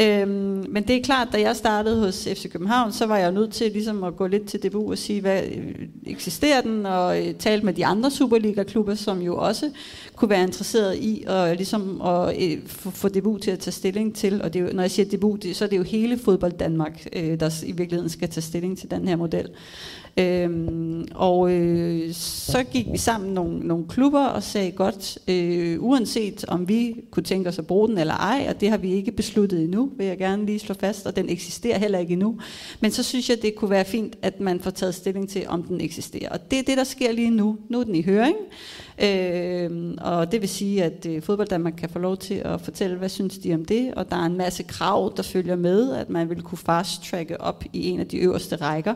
[0.00, 0.28] øh,
[0.68, 3.72] men det er klart, da jeg startede hos FC København, så var jeg nødt til
[3.72, 5.74] ligesom at gå lidt til DBU og sige, hvad øh,
[6.06, 9.70] eksisterer den, og øh, tale med de andre Superliga-klubber, som jo også
[10.16, 14.42] kunne være interesseret i at, ligesom at øh, få DBU til at tage stilling til,
[14.42, 16.52] og det er jo, når jeg siger DBU, det, så er det jo hele fodbold
[16.52, 19.48] Danmark, øh, der i virkeligheden skal tage stilling til den her model.
[20.18, 26.44] Øhm, og øh, så gik vi sammen nogle, nogle klubber og sagde godt, øh, uanset
[26.48, 29.12] om vi kunne tænke os at bruge den eller ej, og det har vi ikke
[29.12, 32.38] besluttet endnu, vil jeg gerne lige slå fast, og den eksisterer heller ikke endnu.
[32.80, 35.62] Men så synes jeg, det kunne være fint, at man får taget stilling til, om
[35.62, 36.30] den eksisterer.
[36.30, 37.56] Og det er det, der sker lige nu.
[37.68, 38.36] Nu er den i høring.
[39.02, 42.96] Øh, og det vil sige, at øh, fodbold Danmark kan få lov til at fortælle,
[42.96, 46.10] hvad synes de om det, og der er en masse krav, der følger med, at
[46.10, 48.94] man vil kunne fast-tracke op i en af de øverste rækker.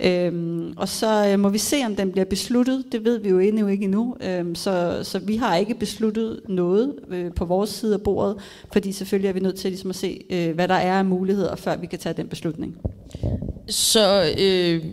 [0.00, 2.84] Øh, og så øh, må vi se, om den bliver besluttet.
[2.92, 4.16] Det ved vi jo endnu ikke endnu.
[4.20, 8.36] Øh, så, så vi har ikke besluttet noget øh, på vores side af bordet,
[8.72, 11.56] fordi selvfølgelig er vi nødt til ligesom at se, øh, hvad der er af muligheder,
[11.56, 12.76] før vi kan tage den beslutning.
[13.68, 14.84] Så øh,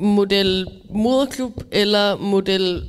[0.00, 2.82] model moderklub eller model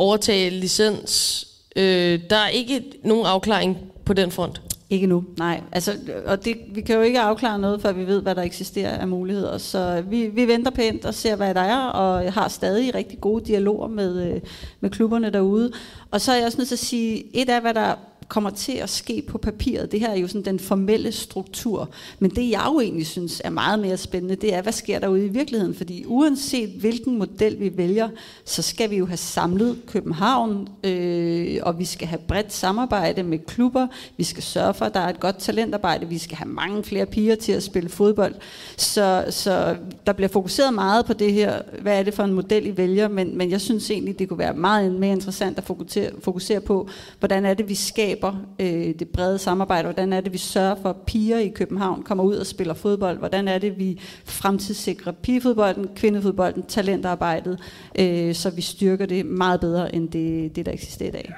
[0.00, 1.46] overtage licens.
[1.76, 4.62] Øh, der er ikke nogen afklaring på den front.
[4.90, 5.60] Ikke nu, nej.
[5.72, 5.92] Altså,
[6.26, 9.08] og det, vi kan jo ikke afklare noget, før vi ved, hvad der eksisterer af
[9.08, 9.58] muligheder.
[9.58, 13.44] Så vi, vi venter pænt og ser, hvad der er, og har stadig rigtig gode
[13.44, 14.40] dialoger med, øh,
[14.80, 15.72] med klubberne derude.
[16.10, 17.94] Og så er jeg også nødt til at sige, et af, hvad der
[18.30, 19.92] kommer til at ske på papiret.
[19.92, 21.88] Det her er jo sådan den formelle struktur.
[22.18, 25.08] Men det jeg jo egentlig synes er meget mere spændende, det er, hvad sker der
[25.08, 25.74] ude i virkeligheden?
[25.74, 28.08] Fordi uanset hvilken model vi vælger,
[28.44, 33.38] så skal vi jo have samlet København, øh, og vi skal have bredt samarbejde med
[33.38, 33.86] klubber.
[34.16, 36.08] Vi skal sørge for, at der er et godt talentarbejde.
[36.08, 38.34] Vi skal have mange flere piger til at spille fodbold.
[38.76, 41.62] Så, så der bliver fokuseret meget på det her.
[41.82, 43.08] Hvad er det for en model, I vælger?
[43.08, 46.88] Men, men jeg synes egentlig, det kunne være meget mere interessant at fokusere, fokusere på,
[47.18, 49.82] hvordan er det, vi skaber skaber øh, det brede samarbejde?
[49.82, 53.18] Hvordan er det, vi sørger for, at piger i København kommer ud og spiller fodbold?
[53.18, 57.58] Hvordan er det, vi fremtidssikrer pigefodbolden, kvindefodbolden, talentarbejdet,
[57.98, 61.34] øh, så vi styrker det meget bedre, end det, det der eksisterer i dag?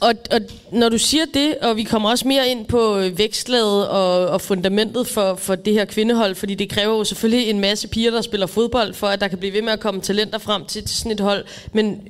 [0.00, 0.40] Og, og
[0.72, 4.40] når du siger det, og vi kommer også mere ind på øh, vækstlaget og, og
[4.40, 8.22] fundamentet for, for det her kvindehold, fordi det kræver jo selvfølgelig en masse piger, der
[8.22, 10.96] spiller fodbold, for at der kan blive ved med at komme talenter frem til, til
[10.96, 11.44] sådan et hold.
[11.72, 12.08] Men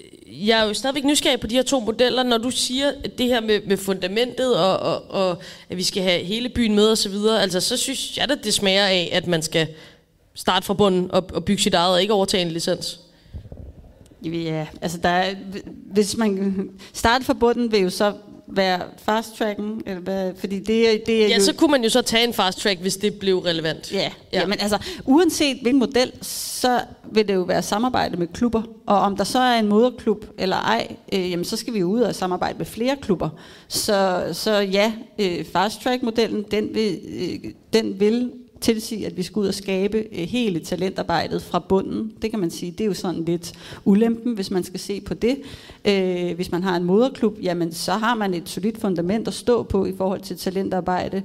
[0.00, 2.22] øh, jeg er jo stadigvæk nysgerrig på de her to modeller.
[2.22, 5.38] Når du siger det her med, med fundamentet, og, og, og
[5.70, 8.86] at vi skal have hele byen med osv., altså, så synes jeg, da, det smager
[8.86, 9.66] af, at man skal
[10.34, 13.01] starte fra bunden og, og bygge sit eget, og ikke overtage en licens.
[14.24, 15.34] Ja, altså der er,
[15.92, 18.12] hvis man starter fra bunden, vil jo så
[18.56, 21.88] være fast tracken, eller hvad, fordi det, det er Ja, jo, så kunne man jo
[21.88, 23.92] så tage en fast track, hvis det blev relevant.
[23.92, 23.98] Ja,
[24.32, 24.40] ja.
[24.40, 26.80] ja, men altså uanset hvilken model, så
[27.12, 28.62] vil det jo være samarbejde med klubber.
[28.86, 31.86] Og om der så er en moderklub eller ej, øh, jamen så skal vi jo
[31.86, 33.28] ud og samarbejde med flere klubber.
[33.68, 38.32] Så, så ja, øh, fast track modellen, den vil, øh, den vil
[38.62, 42.12] tilsige, at vi skal ud og skabe øh, hele talentarbejdet fra bunden.
[42.22, 43.52] Det kan man sige, det er jo sådan lidt
[43.84, 45.36] ulempen, hvis man skal se på det.
[45.84, 49.62] Øh, hvis man har en moderklub, jamen så har man et solidt fundament at stå
[49.62, 51.22] på i forhold til talentarbejde.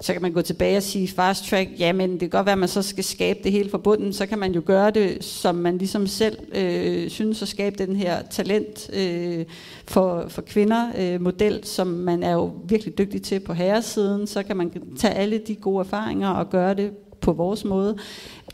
[0.00, 2.58] Så kan man gå tilbage og sige fast track, jamen det kan godt være, at
[2.58, 5.54] man så skal skabe det hele fra bunden, så kan man jo gøre det, som
[5.54, 9.44] man ligesom selv øh, synes at skabe den her talent øh,
[9.84, 14.42] for, for kvinder øh, model, som man er jo virkelig dygtig til på herresiden, så
[14.42, 17.96] kan man tage alle de gode erfaringer og gøre gøre det på vores måde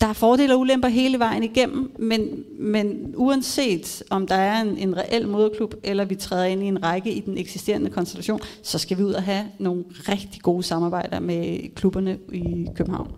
[0.00, 4.78] der er fordele og ulemper hele vejen igennem, men, men uanset om der er en,
[4.78, 8.78] en reel moderklub, eller vi træder ind i en række i den eksisterende konstellation, så
[8.78, 13.10] skal vi ud og have nogle rigtig gode samarbejder med klubberne i København.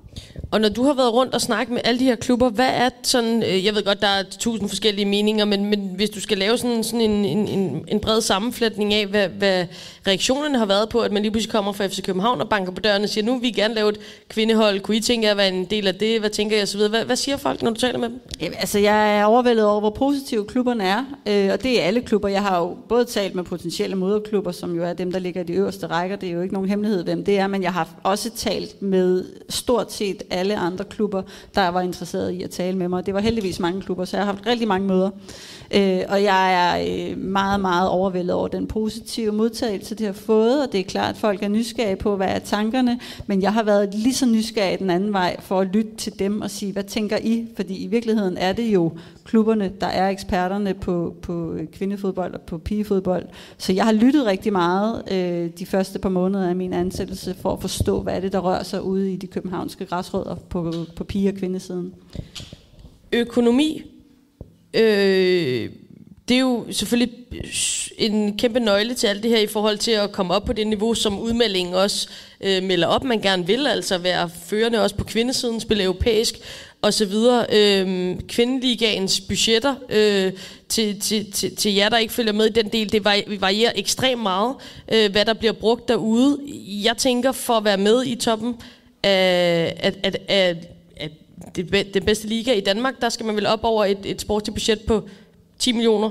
[0.51, 2.90] Og når du har været rundt og snakket med alle de her klubber, hvad er
[3.03, 6.38] sådan, øh, jeg ved godt, der er tusind forskellige meninger, men, men hvis du skal
[6.38, 9.66] lave sådan, sådan en, en, en, en bred sammenflætning af, hvad, hvad
[10.07, 12.81] reaktionerne har været på, at man lige pludselig kommer fra FC København og banker på
[12.81, 15.37] døren og siger, nu vil vi gerne lave et kvindehold, kunne I tænke jer at
[15.37, 16.88] være en del af det, hvad tænker jeg osv.
[16.88, 18.20] Hvad, hvad siger folk, når du taler med dem?
[18.40, 22.00] Jamen, altså, jeg er overvældet over, hvor positive klubberne er, øh, og det er alle
[22.00, 22.28] klubber.
[22.28, 25.44] Jeg har jo både talt med potentielle moderklubber, som jo er dem, der ligger i
[25.44, 26.16] de øverste rækker.
[26.16, 29.24] Det er jo ikke nogen hemmelighed, hvem det er, men jeg har også talt med
[29.48, 31.22] stort set alle andre klubber,
[31.54, 33.06] der var interesseret i at tale med mig.
[33.06, 35.11] Det var heldigvis mange klubber, så jeg har haft rigtig mange møder.
[35.74, 40.66] Øh, og jeg er øh, meget, meget overvældet over den positive modtagelse, det har fået,
[40.66, 43.62] og det er klart, at folk er nysgerrige på, hvad er tankerne, men jeg har
[43.62, 46.85] været lige så nysgerrig den anden vej for at lytte til dem og sige, hvad
[46.85, 47.46] tænker I?
[47.57, 48.92] Fordi i virkeligheden er det jo
[49.25, 53.27] klubberne, der er eksperterne på, på kvindefodbold og på pigefodbold.
[53.59, 57.53] Så jeg har lyttet rigtig meget øh, de første par måneder af min ansættelse for
[57.53, 61.05] at forstå, hvad er det, der rører sig ude i de københavnske græsrødder på, på
[61.05, 61.94] pige- og kvindesiden.
[63.12, 63.83] Økonomi
[64.75, 65.70] Øh,
[66.28, 67.44] det er jo selvfølgelig øh,
[67.98, 70.66] en kæmpe nøgle til alt det her i forhold til at komme op på det
[70.66, 72.08] niveau, som udmeldingen også
[72.40, 76.35] øh, melder op, man gerne vil, altså være førende også på kvindesiden, spille europæisk
[76.82, 77.12] osv.
[77.52, 80.32] Øh, kvindeligaens budgetter øh,
[80.68, 83.04] til, til, til, til jer, der ikke følger med i den del, det
[83.40, 84.54] varierer ekstremt meget,
[84.92, 86.38] øh, hvad der bliver brugt derude.
[86.68, 88.56] Jeg tænker, for at være med i toppen
[89.02, 91.11] af, af, af, af
[91.56, 94.54] det, det bedste liga i Danmark, der skal man vel op over et, et sportsligt
[94.54, 95.08] budget på
[95.62, 96.11] 10 millioner?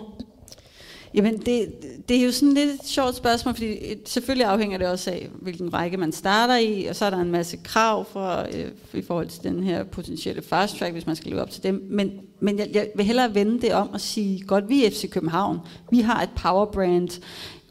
[1.14, 1.72] Jamen, det,
[2.10, 5.30] det er jo sådan lidt et sjovt spørgsmål, fordi øh, selvfølgelig afhænger det også af,
[5.42, 9.02] hvilken række man starter i, og så er der en masse krav for, øh, i
[9.02, 11.88] forhold til den her potentielle fast track, hvis man skal leve op til dem.
[11.90, 15.10] Men, men jeg, jeg vil hellere vende det om og sige, godt, vi er FC
[15.10, 15.60] København,
[15.92, 17.22] vi har et power brand.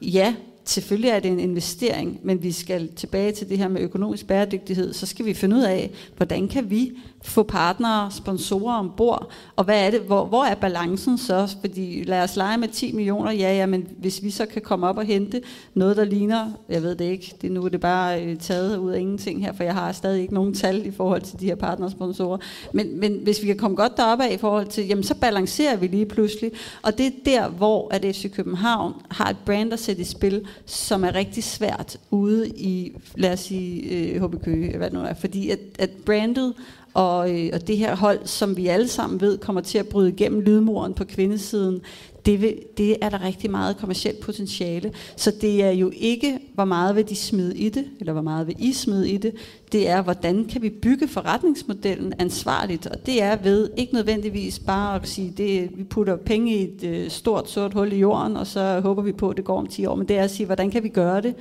[0.03, 0.35] Ja,
[0.71, 4.93] selvfølgelig er det en investering, men vi skal tilbage til det her med økonomisk bæredygtighed,
[4.93, 9.87] så skal vi finde ud af, hvordan kan vi få partnere, sponsorer ombord, og hvad
[9.87, 11.57] er det, hvor, hvor er balancen så?
[11.61, 14.87] Fordi lad os lege med 10 millioner, ja, ja, men hvis vi så kan komme
[14.87, 15.43] op og hente
[15.75, 18.93] noget, der ligner, jeg ved det ikke, det, nu er det bare øh, taget ud
[18.93, 21.55] af ingenting her, for jeg har stadig ikke nogen tal i forhold til de her
[21.55, 22.39] partnersponsorer,
[22.73, 25.77] men, men hvis vi kan komme godt deroppe af i forhold til, jamen så balancerer
[25.77, 26.53] vi lige pludselig,
[26.83, 30.47] og det er der, hvor at FC København har et brand at sætte i spil,
[30.67, 35.05] som er rigtig svært ude i, lad os sige, øh, HB Køge, hvad det nu
[35.05, 36.55] er, fordi at, at brandet
[36.95, 40.09] og, øh, og det her hold, som vi alle sammen ved, kommer til at bryde
[40.09, 41.81] igennem lydmuren på kvindesiden,
[42.27, 44.93] det, vil, det er der rigtig meget kommersielt potentiale.
[45.17, 48.47] Så det er jo ikke, hvor meget vil de smide i det, eller hvor meget
[48.47, 49.35] vil I smide i det.
[49.73, 52.87] Det er, hvordan kan vi bygge forretningsmodellen ansvarligt.
[52.87, 56.85] Og det er ved ikke nødvendigvis bare at sige, det, vi putter penge i et
[56.85, 59.67] øh, stort sort hul i jorden, og så håber vi på, at det går om
[59.67, 59.95] 10 år.
[59.95, 61.35] Men det er at sige, hvordan kan vi gøre det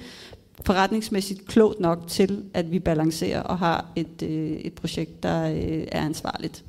[0.66, 5.88] forretningsmæssigt klogt nok til, at vi balancerer og har et, øh, et projekt, der øh,
[5.92, 6.64] er ansvarligt.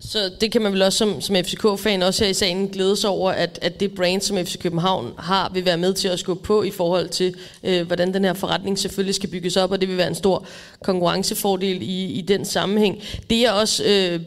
[0.00, 3.10] Så det kan man vel også som, som FCK-fan også her i sagen glæde sig
[3.10, 6.42] over, at, at det brand, som FC København har, vil være med til at skubbe
[6.42, 9.88] på i forhold til, øh, hvordan den her forretning selvfølgelig skal bygges op, og det
[9.88, 10.46] vil være en stor
[10.82, 13.02] konkurrencefordel i, i den sammenhæng.
[13.30, 14.20] Det er også øh,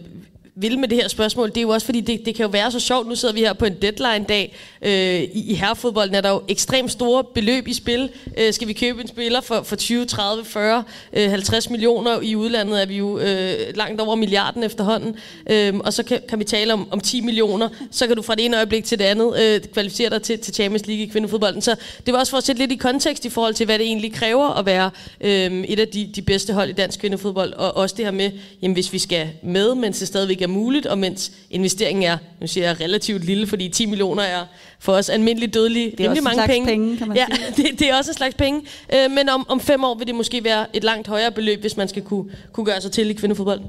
[0.61, 2.71] vil med det her spørgsmål, det er jo også fordi, det, det kan jo være
[2.71, 3.07] så sjovt.
[3.07, 4.55] Nu sidder vi her på en deadline-dag.
[4.81, 8.09] Øh, I, I herrefodbolden er der jo ekstremt store beløb i spil.
[8.37, 12.35] Øh, skal vi købe en spiller for, for 20, 30, 40, øh, 50 millioner i
[12.35, 15.15] udlandet, er vi jo øh, langt over milliarden efterhånden.
[15.49, 17.69] Øh, og så kan, kan vi tale om, om 10 millioner.
[17.91, 20.53] Så kan du fra det ene øjeblik til det andet øh, kvalificere dig til, til
[20.53, 21.61] Champions League i kvindefodbolden.
[21.61, 23.85] Så det var også for at sætte lidt i kontekst i forhold til, hvad det
[23.85, 24.91] egentlig kræver at være
[25.21, 27.53] øh, et af de, de bedste hold i dansk kvindefodbold.
[27.53, 30.85] Og også det her med, jamen, hvis vi skal med, men det stadigvæk er muligt,
[30.85, 34.45] og mens investeringen er, nu siger jeg, relativt lille, fordi 10 millioner er
[34.79, 36.67] for os almindeligt dødelige det er rimelig mange penge.
[36.67, 37.67] penge kan man ja, sige.
[37.69, 38.61] det, det er også en slags penge.
[38.93, 41.77] Øh, men om, om fem år vil det måske være et langt højere beløb, hvis
[41.77, 43.61] man skal kunne, kunne gøre sig til i kvindefodbold.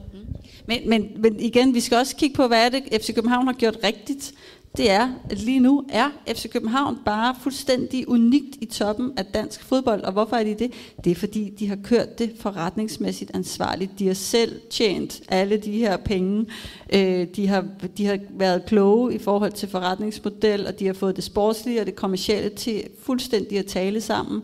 [0.67, 3.55] Men, men, men igen, vi skal også kigge på, hvad er det, FC København har
[3.55, 4.33] gjort rigtigt
[4.77, 9.65] det er, at lige nu er FC København bare fuldstændig unikt i toppen af dansk
[9.65, 10.03] fodbold.
[10.03, 10.73] Og hvorfor er de det?
[11.05, 13.99] Det er fordi, de har kørt det forretningsmæssigt ansvarligt.
[13.99, 16.47] De har selv tjent alle de her penge.
[16.93, 17.65] Øh, de, har,
[17.97, 21.87] de har været kloge i forhold til forretningsmodel, og de har fået det sportslige og
[21.87, 24.43] det kommercielle til fuldstændig at tale sammen.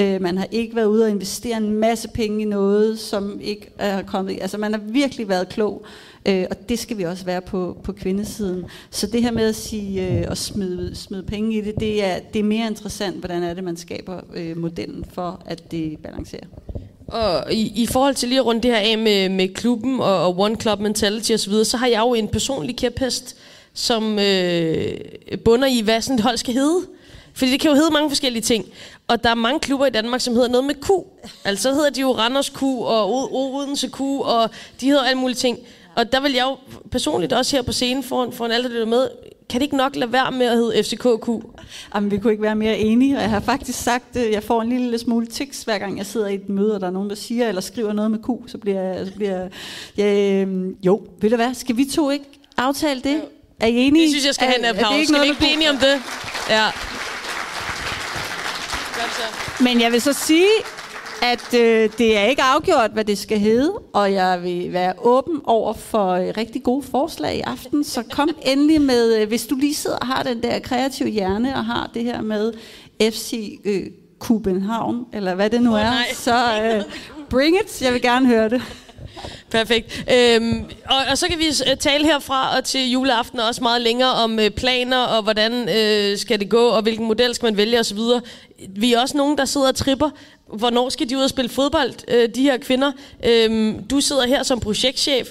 [0.00, 3.70] Øh, man har ikke været ude og investere en masse penge i noget, som ikke
[3.78, 4.38] er kommet...
[4.40, 5.86] Altså man har virkelig været klog.
[6.28, 8.64] Øh, og det skal vi også være på, på kvindesiden.
[8.90, 12.18] Så det her med at sige øh, at smide, smide penge i det, det er,
[12.32, 16.46] det er mere interessant, hvordan er det, man skaber øh, modellen for, at det balancerer.
[17.06, 20.26] Og i, i forhold til lige at runde det her af med, med klubben og,
[20.26, 23.36] og One Club Mentality osv., så, så har jeg jo en personlig kæphest,
[23.74, 24.94] som øh,
[25.44, 26.86] bunder i, hvad sådan et hold skal hedde.
[27.34, 28.66] Fordi det kan jo hedde mange forskellige ting.
[29.08, 30.90] Og der er mange klubber i Danmark, som hedder noget med Q.
[31.44, 35.36] Altså så hedder de jo Randers Q og Odense Q, og de hedder alle mulige
[35.36, 35.58] ting.
[35.96, 36.56] Og der vil jeg jo
[36.90, 39.08] personligt også her på scenen foran, foran alle, der med,
[39.48, 41.28] kan det ikke nok lade være med at hedde FCKQ?
[41.94, 44.62] Jamen, vi kunne ikke være mere enige, og jeg har faktisk sagt, at jeg får
[44.62, 47.10] en lille smule tics, hver gang jeg sidder i et møde, og der er nogen,
[47.10, 49.48] der siger eller skriver noget med Q, så bliver jeg, så bliver
[49.96, 52.24] jeg øh, jo, ved du hvad, skal vi to ikke
[52.56, 53.22] aftale det?
[53.60, 54.02] Er I enige?
[54.02, 55.08] Det synes jeg skal have en applaus.
[55.08, 56.02] Skal vi ikke blive enige om det?
[56.50, 56.66] Ja.
[59.60, 60.48] Men jeg vil så sige,
[61.22, 65.40] at øh, det er ikke afgjort, hvad det skal hedde, og jeg vil være åben
[65.44, 69.54] over for øh, rigtig gode forslag i aften, så kom endelig med, øh, hvis du
[69.54, 72.52] lige sidder og har den der kreative hjerne, og har det her med
[73.00, 73.82] FC øh,
[74.20, 76.06] København, eller hvad det nu oh, er, nej.
[76.14, 76.82] så øh,
[77.30, 78.62] bring it, jeg vil gerne høre det.
[79.50, 80.04] Perfekt.
[80.12, 84.12] Øhm, og, og så kan vi øh, tale herfra og til juleaften også meget længere
[84.12, 87.80] om øh, planer og hvordan øh, skal det gå og hvilken model skal man vælge
[87.80, 87.98] osv.
[88.68, 90.10] Vi er også nogen, der sidder og tripper.
[90.54, 92.92] Hvornår skal de ud og spille fodbold, øh, de her kvinder?
[93.24, 95.28] Øhm, du sidder her som projektchef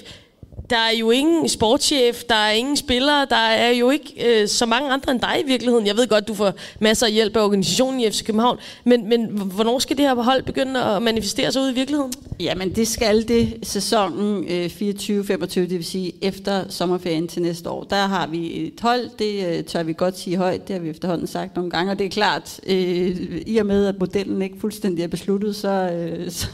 [0.70, 4.66] der er jo ingen sportschef, der er ingen spillere, der er jo ikke øh, så
[4.66, 5.86] mange andre end dig i virkeligheden.
[5.86, 9.26] Jeg ved godt, du får masser af hjælp af organisationen i FC København, men, men
[9.26, 12.12] hvornår skal det her hold begynde at manifestere sig ud i virkeligheden?
[12.40, 17.84] Jamen det skal det sæsonen øh, 24-25, det vil sige efter sommerferien til næste år.
[17.84, 20.90] Der har vi et hold, det øh, tør vi godt sige højt, det har vi
[20.90, 24.60] efterhånden sagt nogle gange, og det er klart, øh, i og med at modellen ikke
[24.60, 26.46] fuldstændig er besluttet, så, øh, så,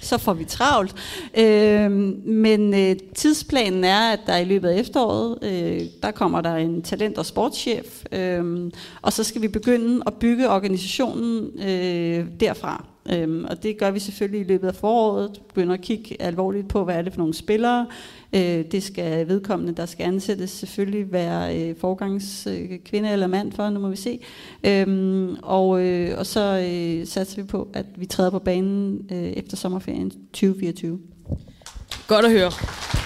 [0.00, 0.94] så får vi travlt.
[1.38, 1.90] Øh,
[2.24, 6.54] men øh, tids tidsplanen er, at der i løbet af efteråret, øh, der kommer der
[6.54, 8.70] en talent- og sportschef, øh,
[9.02, 12.84] og så skal vi begynde at bygge organisationen øh, derfra.
[13.12, 15.40] Øhm, og det gør vi selvfølgelig i løbet af foråret.
[15.48, 17.86] Begynder at kigge alvorligt på, hvad er det for nogle spillere.
[18.32, 23.70] Øh, det skal vedkommende, der skal ansættes, selvfølgelig være øh, forgangskvinde øh, eller mand for,
[23.70, 24.20] nu må vi se.
[24.64, 29.18] Øhm, og, øh, og så øh, satser vi på, at vi træder på banen øh,
[29.18, 30.98] efter sommerferien 2024.
[32.08, 33.05] Godt at høre.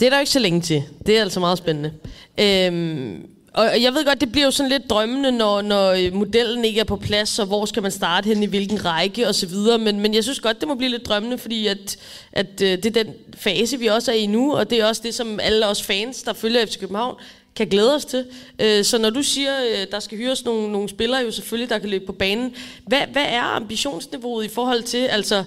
[0.00, 0.82] Det er der jo ikke så længe til.
[1.06, 1.92] Det er altså meget spændende.
[2.40, 6.64] Øhm, og jeg ved godt, det bliver jo sådan lidt drømmende, når, når øh, modellen
[6.64, 9.54] ikke er på plads, og hvor skal man starte hen i hvilken række osv.
[9.80, 11.96] Men, men jeg synes godt, det må blive lidt drømmende, fordi at,
[12.32, 15.02] at øh, det er den fase, vi også er i nu, og det er også
[15.04, 17.14] det, som alle os fans, der følger FC København,
[17.56, 18.24] kan glæde os til.
[18.58, 21.78] Øh, så når du siger, øh, der skal hyres nogle, nogle spillere, jo selvfølgelig, der
[21.78, 22.54] kan løbe på banen,
[22.86, 25.44] hvad, hvad er ambitionsniveauet i forhold til, altså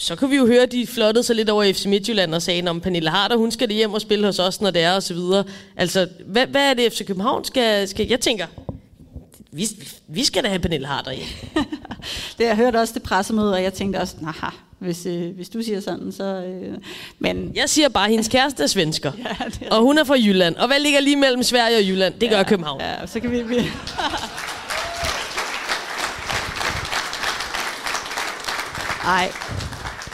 [0.00, 2.70] så kan vi jo høre, at de flottede sig lidt over FC Midtjylland og sagde,
[2.70, 5.02] om Pernille Harder, hun skal det hjem og spille hos os, når det er, og
[5.02, 5.44] så videre.
[5.76, 8.08] Altså, hvad, hvad er det, FC København skal, skal...
[8.08, 8.46] Jeg tænker,
[9.52, 9.68] vi,
[10.08, 11.26] vi skal da have Pernille Harder hjem.
[12.38, 14.46] det jeg hørte også det pressemøde, og jeg tænkte også, naha,
[14.78, 16.24] hvis, øh, hvis du siger sådan, så...
[16.24, 16.78] Øh,
[17.18, 17.52] men...
[17.54, 20.56] Jeg siger bare, at hendes kæreste er svensker, ja, er og hun er fra Jylland.
[20.56, 22.14] Og hvad ligger lige mellem Sverige og Jylland?
[22.20, 22.80] Det gør ja, København.
[22.80, 23.42] Ja, så kan vi...
[23.42, 23.56] vi
[29.04, 29.32] Ej,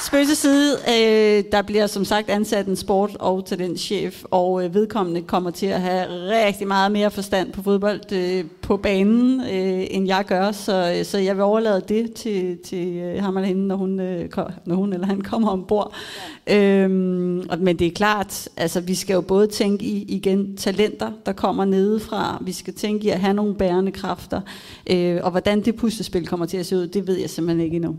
[0.06, 4.74] Spøg til side, øh, der bliver som sagt ansat en sport- og talentchef, og øh,
[4.74, 9.86] vedkommende kommer til at have rigtig meget mere forstand på fodbold øh, på banen, øh,
[9.90, 13.48] end jeg gør, så, øh, så jeg vil overlade det til, til øh, ham eller
[13.48, 14.28] hende, når hun, øh,
[14.66, 15.94] når hun eller han kommer ombord.
[16.48, 16.56] Ja.
[16.56, 21.32] Øhm, men det er klart, altså vi skal jo både tænke i igen talenter, der
[21.32, 24.40] kommer nedefra, vi skal tænke i at have nogle bærende kræfter,
[24.90, 27.76] øh, og hvordan det puslespil kommer til at se ud, det ved jeg simpelthen ikke
[27.76, 27.96] endnu.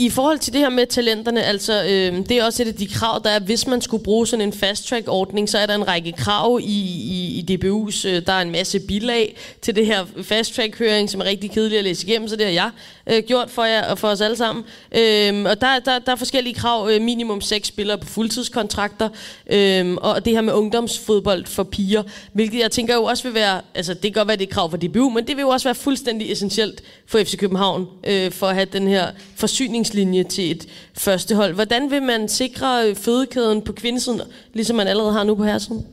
[0.00, 2.86] I forhold til det her med talenterne, altså øh, det er også et af de
[2.86, 5.74] krav, der er, hvis man skulle bruge sådan en fast track ordning, så er der
[5.74, 9.86] en række krav i, i, i DBU's, øh, der er en masse bilag til det
[9.86, 12.70] her fast track høring, som er rigtig kedeligt at læse igennem, så det har jeg
[13.06, 14.64] øh, gjort for jer og for os alle sammen.
[14.92, 19.08] Øh, og der, der, der er forskellige krav, øh, minimum seks spillere på fuldtidskontrakter,
[19.46, 23.60] øh, og det her med ungdomsfodbold for piger, hvilket jeg tænker jo også vil være,
[23.74, 25.68] altså det kan godt være, det er krav for DBU, men det vil jo også
[25.68, 30.50] være fuldstændig essentielt for FC København, øh, for at have den her forsyning retningslinje til
[30.50, 31.54] et første hold.
[31.54, 34.20] Hvordan vil man sikre fødekæden på kvindesiden,
[34.54, 35.86] ligesom man allerede har nu på herresiden?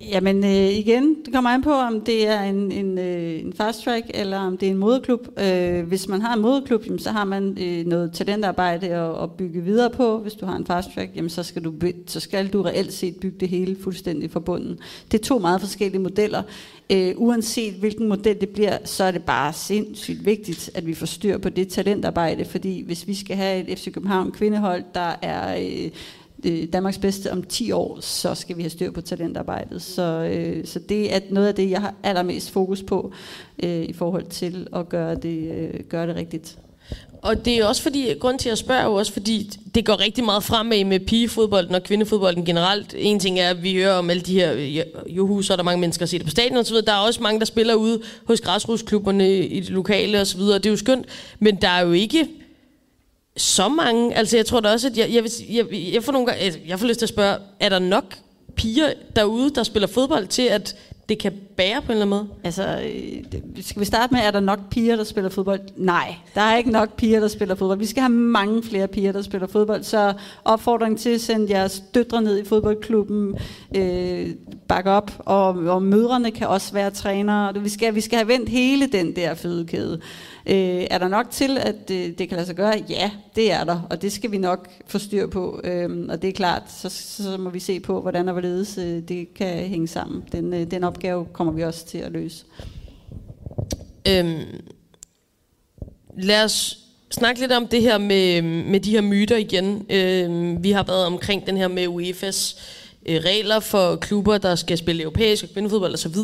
[0.00, 3.84] Jamen øh, igen, det kommer an på, om det er en, en, øh, en fast
[3.84, 5.28] track, eller om det er en moderklub.
[5.40, 9.30] Øh, hvis man har en moderklub, jamen, så har man øh, noget talentarbejde at, at
[9.32, 10.18] bygge videre på.
[10.18, 11.74] Hvis du har en fast track, jamen, så, skal du,
[12.06, 14.78] så skal du reelt set bygge det hele fuldstændig fra bunden.
[15.10, 16.42] Det er to meget forskellige modeller.
[16.92, 21.06] Øh, uanset hvilken model det bliver, så er det bare sindssygt vigtigt, at vi får
[21.06, 25.58] styr på det talentarbejde, fordi hvis vi skal have et FC København kvindehold, der er...
[25.60, 25.90] Øh,
[26.44, 29.82] øh, Danmarks bedste om 10 år, så skal vi have styr på talentarbejdet.
[29.82, 33.12] Så, øh, så det er noget af det, jeg har allermest fokus på
[33.62, 36.58] øh, i forhold til at gøre det, øh, gøre det rigtigt.
[37.22, 40.00] Og det er også fordi, grund til at spørge er jo også fordi, det går
[40.00, 42.94] rigtig meget fremad med pigefodbolden og kvindefodbolden generelt.
[42.98, 45.80] En ting er, at vi hører om alle de her, juhu, så er der mange
[45.80, 46.76] mennesker, der ser det på stadion osv.
[46.76, 50.40] Der er også mange, der spiller ude hos græsrodsklubberne øh, i det lokale osv.
[50.40, 51.06] Det er jo skønt,
[51.38, 52.28] men der er jo ikke
[53.38, 54.16] så mange.
[54.16, 56.78] Altså jeg tror da også, at jeg, jeg, jeg, jeg, får nogle gange, altså, jeg
[56.78, 58.04] får lyst til at spørge, er der nok
[58.56, 60.76] piger derude, der spiller fodbold til, at
[61.08, 62.28] det kan bære på en eller anden måde?
[62.44, 65.60] Altså, øh, skal vi starte med, er der nok piger, der spiller fodbold?
[65.76, 67.78] Nej, der er ikke nok piger, der spiller fodbold.
[67.78, 69.82] Vi skal have mange flere piger, der spiller fodbold.
[69.82, 70.12] Så
[70.44, 73.34] opfordring til at sende jeres døtre ned i fodboldklubben,
[73.76, 74.30] øh,
[74.68, 77.54] bakke op, og, og mødrene kan også være trænere.
[77.54, 80.00] Vi skal, vi skal have vendt hele den der fødekæde.
[80.48, 82.84] Øh, er der nok til, at det, det kan lade sig gøre?
[82.88, 85.60] Ja, det er der, og det skal vi nok få styr på.
[85.64, 89.02] Øh, og det er klart, så, så må vi se på, hvordan og hvorledes øh,
[89.08, 90.24] det kan hænge sammen.
[90.32, 92.44] Den, øh, den opgave kommer vi også til at løse.
[94.08, 94.40] Øhm,
[96.16, 96.78] lad os
[97.10, 99.86] snakke lidt om det her med, med de her myter igen.
[99.90, 102.60] Øhm, vi har været omkring den her med UEFA's
[103.08, 106.16] øh, regler for klubber, der skal spille europæisk og kvindefodbold osv.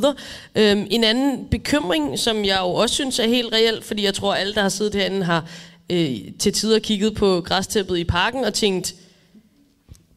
[0.55, 4.35] Øhm, en anden bekymring, som jeg jo også synes er helt reelt, fordi jeg tror,
[4.35, 5.49] alle, der har siddet herinde, har
[5.91, 8.95] øh, til tider kigget på græstæppet i parken og tænkt,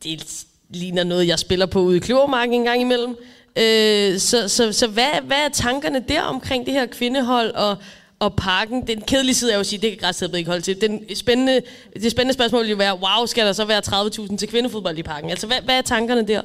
[0.03, 3.15] det ligner noget, jeg spiller på ude i Kløvermarken en gang imellem.
[3.57, 7.78] Øh, så så, så hvad, hvad er tankerne der omkring det her kvindehold, og
[8.20, 10.82] og parken, den kedelige side er jo at sige, det kan græsset ikke holde til.
[10.82, 11.61] Den spændende,
[11.93, 15.03] det spændende spørgsmål vil jo være, wow, skal der så være 30.000 til kvindefodbold i
[15.03, 15.30] parken?
[15.30, 16.41] Altså, hvad, hvad er tankerne der?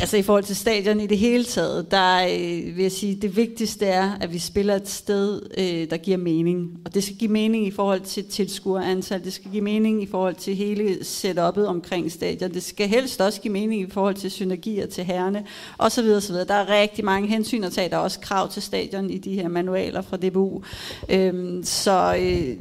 [0.00, 3.36] Altså i forhold til stadion i det hele taget, der øh, vil jeg sige, det
[3.36, 6.80] vigtigste er, at vi spiller et sted, øh, der giver mening.
[6.84, 10.34] Og det skal give mening i forhold til tilskuerantal, det skal give mening i forhold
[10.34, 14.86] til hele setup'et omkring stadion, det skal helst også give mening i forhold til synergier
[14.86, 15.44] til herrene,
[15.78, 16.04] osv.
[16.04, 16.34] osv.
[16.34, 19.34] Der er rigtig mange hensyn at tage, der er også krav til stadion i de
[19.34, 20.62] her manualer fra DBU.
[21.08, 22.56] Øhm, så øh,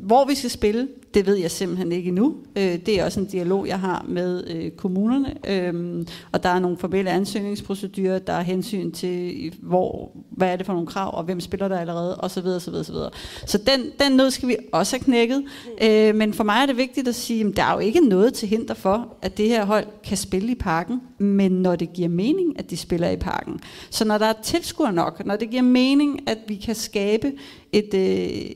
[0.00, 2.36] hvor vi skal spille, det ved jeg simpelthen ikke endnu.
[2.56, 6.58] Øh, det er også en dialog, jeg har med øh, kommunerne, øh, og der er
[6.58, 11.24] nogle formelle ansøgningsprocedurer, der er hensyn til, hvor, hvad er det for nogle krav, og
[11.24, 12.46] hvem spiller der allerede, osv.
[12.46, 12.94] osv., osv.
[13.46, 15.44] Så den, den nød skal vi også have knækket.
[15.82, 18.34] Øh, men for mig er det vigtigt at sige, at der er jo ikke noget
[18.34, 22.08] til hinder for, at det her hold kan spille i parken, men når det giver
[22.08, 23.60] mening, at de spiller i parken.
[23.90, 27.32] Så når der er tilskuer nok, når det giver mening, at vi kan skabe
[27.72, 28.00] et, øh,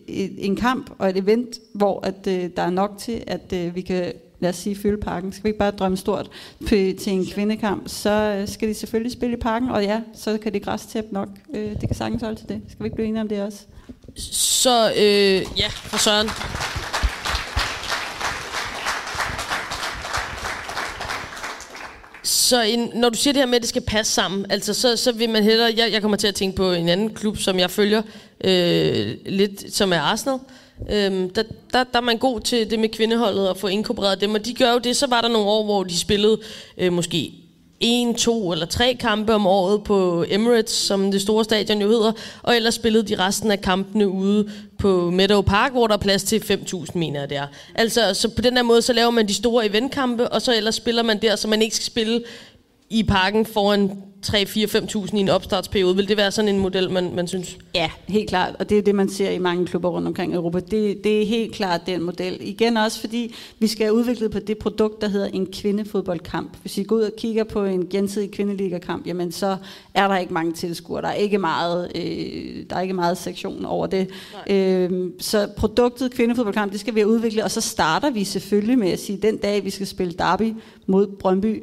[0.08, 3.74] et, en kamp og et event, hvor at, øh, der er nok til, at øh,
[3.74, 5.32] vi kan lad os sige, fylde parken.
[5.32, 6.30] Skal vi ikke bare drømme stort
[6.68, 10.54] til en kvindekamp, så øh, skal de selvfølgelig spille i parken, og ja, så kan
[10.54, 11.28] de græstæppe nok.
[11.54, 12.60] Øh, det kan sagtens holde til det.
[12.68, 13.58] Skal vi ikke blive enige om det også?
[14.32, 16.28] Så øh, ja, for Søren.
[22.24, 24.96] Så en, når du siger det her med, at det skal passe sammen, altså så,
[24.96, 25.72] så vil man hellere...
[25.76, 28.02] Jeg, jeg kommer til at tænke på en anden klub, som jeg følger
[28.44, 30.38] øh, lidt, som er Arsenal.
[30.90, 34.34] Øhm, der, der, der er man god til det med kvindeholdet og få inkorporeret dem,
[34.34, 34.96] og de gør jo det.
[34.96, 36.40] Så var der nogle år, hvor de spillede
[36.78, 37.32] øh, måske
[37.80, 42.12] en, to eller tre kampe om året på Emirates, som det store stadion jo hedder,
[42.42, 46.22] og ellers spillede de resten af kampene ude på Meadow Park, hvor der er plads
[46.22, 47.46] til 5.000, mener jeg det er.
[47.74, 50.74] Altså, så på den her måde, så laver man de store eventkampe, og så ellers
[50.74, 52.22] spiller man der, så man ikke skal spille
[52.90, 53.90] i parken foran
[54.22, 55.96] 3, 4, 5.000 i en opstartsperiode.
[55.96, 57.58] Vil det være sådan en model, man, man synes?
[57.74, 58.56] Ja, helt klart.
[58.58, 60.60] Og det er det, man ser i mange klubber rundt omkring Europa.
[60.60, 62.36] Det, det er helt klart den model.
[62.40, 66.56] Igen også, fordi vi skal udvikle på det produkt, der hedder en kvindefodboldkamp.
[66.60, 69.56] Hvis I går ud og kigger på en gensidig kvindeligakamp, jamen så
[69.94, 71.02] er der ikke mange tilskuere.
[71.02, 74.08] Der er ikke meget, øh, der er ikke meget sektion over det.
[74.50, 79.00] Øh, så produktet kvindefodboldkamp, det skal vi udvikle, og så starter vi selvfølgelig med at
[79.00, 80.54] sige, den dag, vi skal spille derby
[80.86, 81.62] mod Brøndby,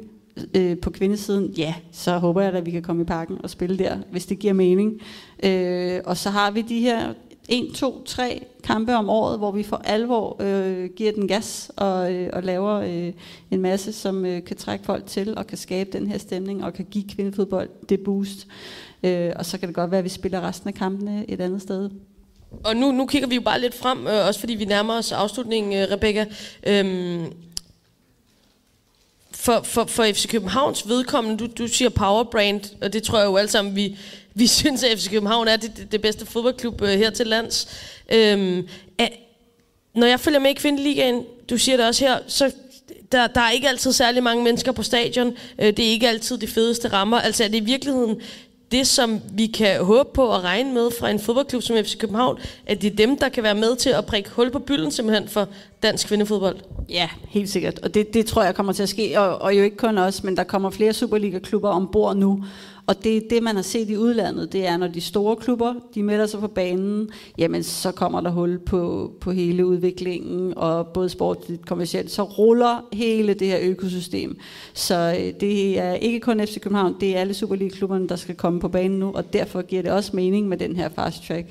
[0.54, 3.78] øh, på kvindesiden, ja, så håber jeg at vi kan komme i parken og spille
[3.78, 5.00] der, hvis det giver mening.
[5.42, 7.12] Øh, og så har vi de her
[7.48, 12.14] 1, 2, 3 kampe om året, hvor vi for alvor øh, giver den gas og,
[12.14, 13.12] øh, og laver øh,
[13.50, 16.74] en masse, som øh, kan trække folk til og kan skabe den her stemning og
[16.74, 18.46] kan give kvindefodbold det boost.
[19.02, 21.62] Øh, og så kan det godt være, at vi spiller resten af kampene et andet
[21.62, 21.90] sted.
[22.64, 25.12] Og nu, nu kigger vi jo bare lidt frem, øh, også fordi vi nærmer os
[25.12, 26.26] afslutningen, øh, Rebecca.
[26.66, 27.24] Øhm,
[29.46, 33.36] for, for, for FC Københavns vedkommende, du, du siger powerbrand, og det tror jeg jo
[33.36, 33.98] alle sammen, vi,
[34.34, 37.68] vi synes, at FC København er det, det, det bedste fodboldklub øh, her til lands.
[38.12, 38.68] Øhm,
[38.98, 39.08] er,
[39.94, 42.52] når jeg følger med i Kvindeligaen, du siger det også her, så
[43.12, 45.36] der, der er ikke altid særlig mange mennesker på stadion.
[45.58, 47.20] Øh, det er ikke altid de fedeste rammer.
[47.20, 48.20] Altså er det i virkeligheden
[48.72, 52.38] det, som vi kan håbe på og regne med fra en fodboldklub som FC København,
[52.66, 55.28] at det er dem, der kan være med til at prikke hul på bylden simpelthen
[55.28, 55.48] for
[55.82, 56.56] dansk kvindefodbold?
[56.88, 57.78] Ja, helt sikkert.
[57.78, 59.20] Og det, det tror jeg kommer til at ske.
[59.20, 62.44] Og, og jo ikke kun os, men der kommer flere Superliga-klubber ombord nu.
[62.86, 66.02] Og det, det, man har set i udlandet, det er, når de store klubber, de
[66.02, 71.08] melder sig på banen, jamen så kommer der hul på, på hele udviklingen, og både
[71.08, 74.38] sportligt kommercielt, så ruller hele det her økosystem.
[74.74, 78.60] Så øh, det er ikke kun FC København, det er alle Superliga-klubberne, der skal komme
[78.60, 81.46] på banen nu, og derfor giver det også mening med den her fast track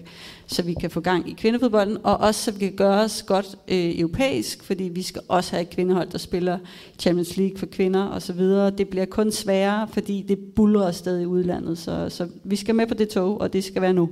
[0.48, 3.46] så vi kan få gang i kvindefodbolden, og også så vi kan gøre os godt
[3.68, 6.58] øh, europæisk, fordi vi skal også have et kvindehold, der spiller
[7.00, 8.40] Champions League for kvinder osv.
[8.78, 12.88] Det bliver kun sværere, fordi det buller afsted i udlandet, så, så vi skal med
[12.88, 14.10] på det tog, og det skal være nu.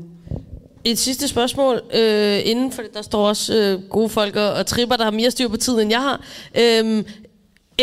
[0.83, 4.95] Et sidste spørgsmål øh, inden, for der står også øh, gode folk og, og tripper,
[4.95, 6.21] der har mere styr på tiden, end jeg har.
[6.59, 7.03] Øh,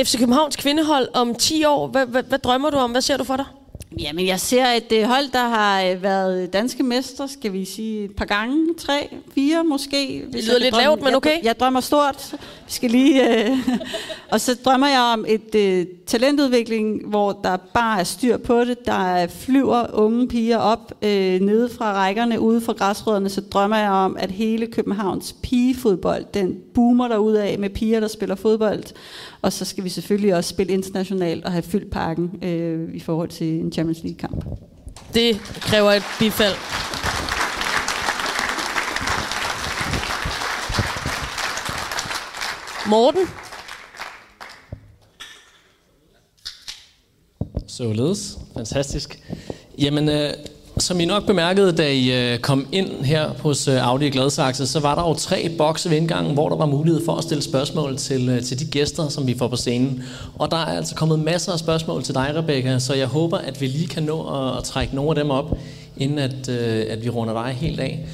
[0.05, 2.91] FC Københavns kvindehold om 10 år, hvad, hvad, hvad drømmer du om?
[2.91, 3.45] Hvad ser du for dig?
[3.99, 8.05] Jamen, jeg ser et uh, hold, der har uh, været danske mester, skal vi sige,
[8.05, 10.27] et par gange, tre, fire måske.
[10.33, 11.31] Det lyder lidt drømmer, lavt, men okay.
[11.31, 12.33] Jeg, jeg drømmer stort.
[12.67, 13.51] Vi skal lige...
[13.51, 13.59] Uh,
[14.33, 18.87] og så drømmer jeg om et uh, talentudvikling, hvor der bare er styr på det.
[18.87, 23.29] Der flyver unge piger op uh, nede fra rækkerne, ude fra græsrødderne.
[23.29, 28.09] Så drømmer jeg om, at hele Københavns pigefodbold, den boomer der af med piger, der
[28.09, 28.85] spiller fodbold.
[29.43, 33.29] Og så skal vi selvfølgelig også spille internationalt og have fyldt parken øh, i forhold
[33.29, 34.45] til en Champions League-kamp.
[35.15, 36.55] Det kræver et bifald.
[42.89, 43.27] Morten?
[47.67, 48.39] Således.
[48.55, 49.19] Fantastisk.
[49.79, 50.33] Jamen, øh,
[50.81, 54.67] som I nok bemærkede, da I øh, kom ind her hos øh, Audi Audi Gladsaxe,
[54.67, 57.43] så var der jo tre bokse ved indgangen, hvor der var mulighed for at stille
[57.43, 60.03] spørgsmål til, øh, til de gæster, som vi får på scenen.
[60.39, 63.61] Og der er altså kommet masser af spørgsmål til dig, Rebecca, så jeg håber, at
[63.61, 65.59] vi lige kan nå at, at trække nogle af dem op,
[65.97, 68.07] inden at, at vi runder dig helt af.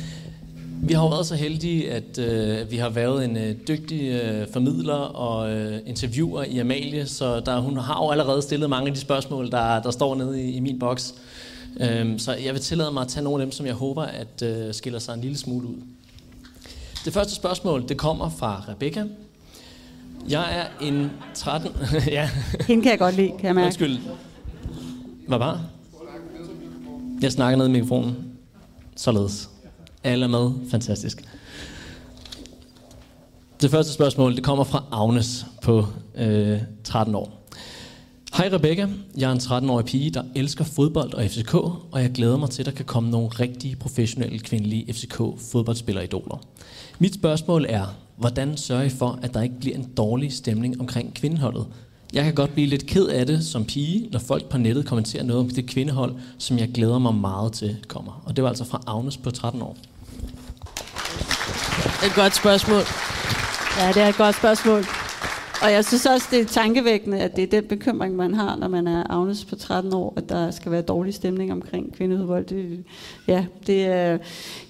[0.83, 4.47] Vi har jo været så heldige, at øh, vi har været en øh, dygtig øh,
[4.53, 8.95] formidler og øh, interviewer i Amalie, så der, hun har jo allerede stillet mange af
[8.95, 11.15] de spørgsmål, der, der står nede i, i min boks.
[11.81, 14.43] Øhm, så jeg vil tillade mig at tage nogle af dem, som jeg håber, at
[14.43, 15.77] øh, skiller sig en lille smule ud.
[17.05, 19.05] Det første spørgsmål, det kommer fra Rebecca.
[20.29, 21.71] Jeg er en 13...
[22.07, 22.31] ja.
[22.67, 23.67] Hende kan jeg godt lide, kan jeg mærke.
[23.67, 23.99] Undskyld.
[25.29, 25.61] Hvad var?
[27.23, 28.17] Jeg snakker ned i mikrofonen.
[28.97, 29.51] Således.
[30.05, 30.51] Alle er med.
[30.71, 31.25] Fantastisk.
[33.61, 37.36] Det første spørgsmål, det kommer fra Agnes på øh, 13 år.
[38.37, 42.37] Hej Rebecca, jeg er en 13-årig pige, der elsker fodbold og FCK, og jeg glæder
[42.37, 46.41] mig til, at der kan komme nogle rigtige professionelle kvindelige FCK-fodboldspilleridoler.
[46.99, 51.15] Mit spørgsmål er, hvordan sørger I for, at der ikke bliver en dårlig stemning omkring
[51.15, 51.67] kvindeholdet?
[52.13, 55.25] Jeg kan godt blive lidt ked af det som pige, når folk på nettet kommenterer
[55.25, 58.23] noget om det kvindehold, som jeg glæder mig meget til kommer.
[58.25, 59.77] Og det var altså fra Agnes på 13 år.
[62.07, 62.83] Et godt spørgsmål.
[63.79, 65.06] Ja, det er et godt spørgsmål.
[65.63, 68.69] Og jeg synes også, det er tankevækkende, at det er den bekymring, man har, når
[68.69, 72.45] man er Agnes på 13 år, at der skal være dårlig stemning omkring kvindeudvold.
[72.45, 72.85] Det,
[73.29, 74.19] ja, det er,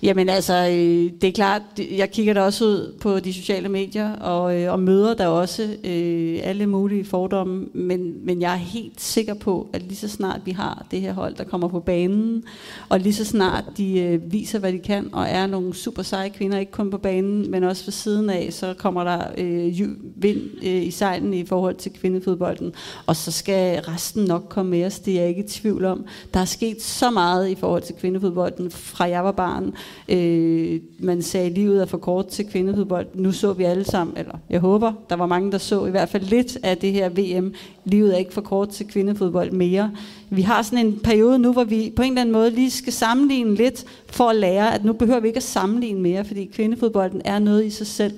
[0.02, 4.12] jamen altså, øh, det er klart, jeg kigger da også ud på de sociale medier,
[4.12, 9.00] og, øh, og møder der også øh, alle mulige fordomme, men, men jeg er helt
[9.00, 12.44] sikker på, at lige så snart vi har det her hold, der kommer på banen,
[12.88, 16.28] og lige så snart de øh, viser, hvad de kan, og er nogle super seje
[16.28, 19.78] kvinder, ikke kun på banen, men også ved siden af, så kommer der øh,
[20.16, 22.72] vind øh, Øh, i sejlen i forhold til kvindefodbolden.
[23.06, 26.04] Og så skal resten nok komme med os, det er jeg ikke i tvivl om.
[26.34, 29.72] Der er sket så meget i forhold til kvindefodbolden, fra jeg var barn.
[30.08, 33.06] Øh, man sagde, at livet er for kort til kvindefodbold.
[33.14, 36.08] Nu så vi alle sammen, eller jeg håber, der var mange, der så i hvert
[36.08, 37.54] fald lidt af det her VM.
[37.84, 39.90] Livet er ikke for kort til kvindefodbold mere
[40.30, 42.92] vi har sådan en periode nu, hvor vi på en eller anden måde lige skal
[42.92, 47.22] sammenligne lidt, for at lære, at nu behøver vi ikke at sammenligne mere, fordi kvindefodbolden
[47.24, 48.14] er noget i sig selv.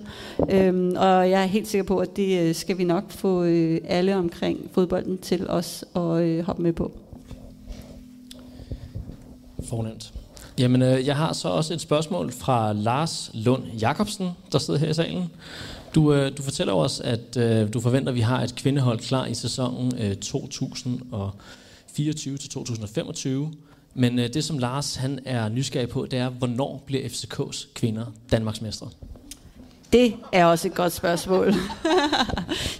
[0.51, 3.81] Øhm, og jeg er helt sikker på, at det øh, skal vi nok få øh,
[3.85, 6.93] alle omkring fodbolden til os at øh, hoppe med på.
[9.69, 10.13] Fornemt.
[10.59, 14.89] Jamen, øh, jeg har så også et spørgsmål fra Lars Lund Jacobsen, der sidder her
[14.89, 15.31] i salen.
[15.95, 19.27] Du, øh, du fortæller os, at øh, du forventer, at vi har et kvindehold klar
[19.27, 21.31] i sæsonen øh, 2000 og
[21.99, 23.53] 2024 til 2025.
[23.95, 28.07] Men øh, det, som Lars han er nysgerrig på, det er, hvornår bliver FCK's kvinder
[28.31, 28.89] Danmarksmestre?
[29.93, 31.47] Det er også et godt spørgsmål.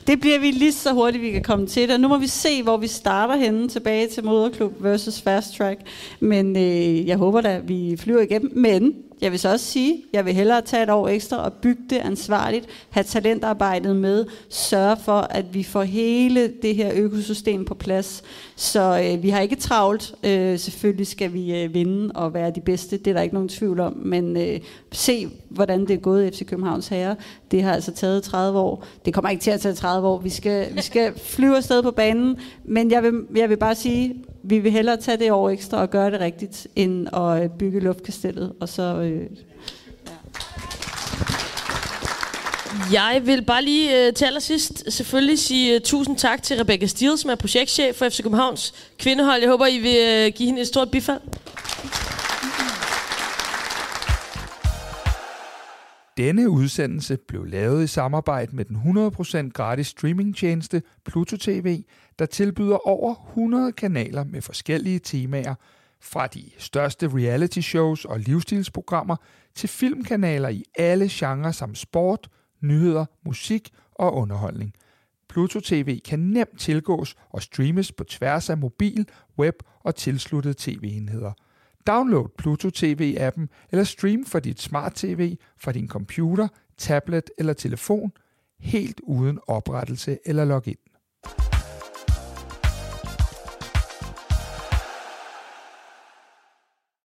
[0.07, 2.01] det bliver vi lige så hurtigt, vi kan komme til det.
[2.01, 5.81] Nu må vi se, hvor vi starter henne tilbage til moderklub versus fast track.
[6.21, 8.53] Men øh, jeg håber da, at vi flyver igennem.
[8.55, 11.83] Men jeg vil så også sige, jeg vil hellere tage et år ekstra og bygge
[11.91, 17.75] det ansvarligt, have talentarbejdet med, sørge for, at vi får hele det her økosystem på
[17.75, 18.23] plads.
[18.57, 20.15] Så øh, vi har ikke travlt.
[20.25, 23.49] Øh, selvfølgelig skal vi øh, vinde og være de bedste, det er der ikke nogen
[23.49, 23.93] tvivl om.
[23.97, 24.61] Men øh,
[24.93, 27.17] se, hvordan det er gået FC Københavns Herre.
[27.51, 28.85] Det har altså taget 30 år.
[29.05, 30.19] Det kommer ikke til at tage 30 år.
[30.19, 32.37] Vi skal, vi skal flyve afsted på banen.
[32.65, 35.91] Men jeg vil, jeg vil bare sige, vi vil hellere tage det år ekstra og
[35.91, 38.53] gøre det rigtigt, end at øh, bygge luftkastellet.
[38.61, 39.27] Og så, øh,
[42.93, 47.19] Jeg vil bare lige øh, til allersidst selvfølgelig sige uh, tusind tak til Rebecca Stiel,
[47.19, 49.41] som er projektchef for FC Københavns kvindehold.
[49.41, 51.21] Jeg håber, I vil uh, give hende et stort bifald.
[56.17, 58.77] Denne udsendelse blev lavet i samarbejde med den
[59.47, 61.83] 100% gratis streamingtjeneste Pluto TV,
[62.19, 65.55] der tilbyder over 100 kanaler med forskellige temaer,
[66.01, 69.17] fra de største reality shows og livsstilsprogrammer
[69.55, 72.29] til filmkanaler i alle genrer som sport,
[72.61, 74.73] nyheder, musik og underholdning.
[75.29, 79.09] Pluto TV kan nemt tilgås og streames på tværs af mobil,
[79.39, 81.33] web og tilsluttede tv-enheder.
[81.87, 86.49] Download Pluto TV-appen eller stream fra dit smart TV fra din computer,
[86.79, 88.13] tablet eller telefon
[88.61, 90.77] helt uden oprettelse eller login.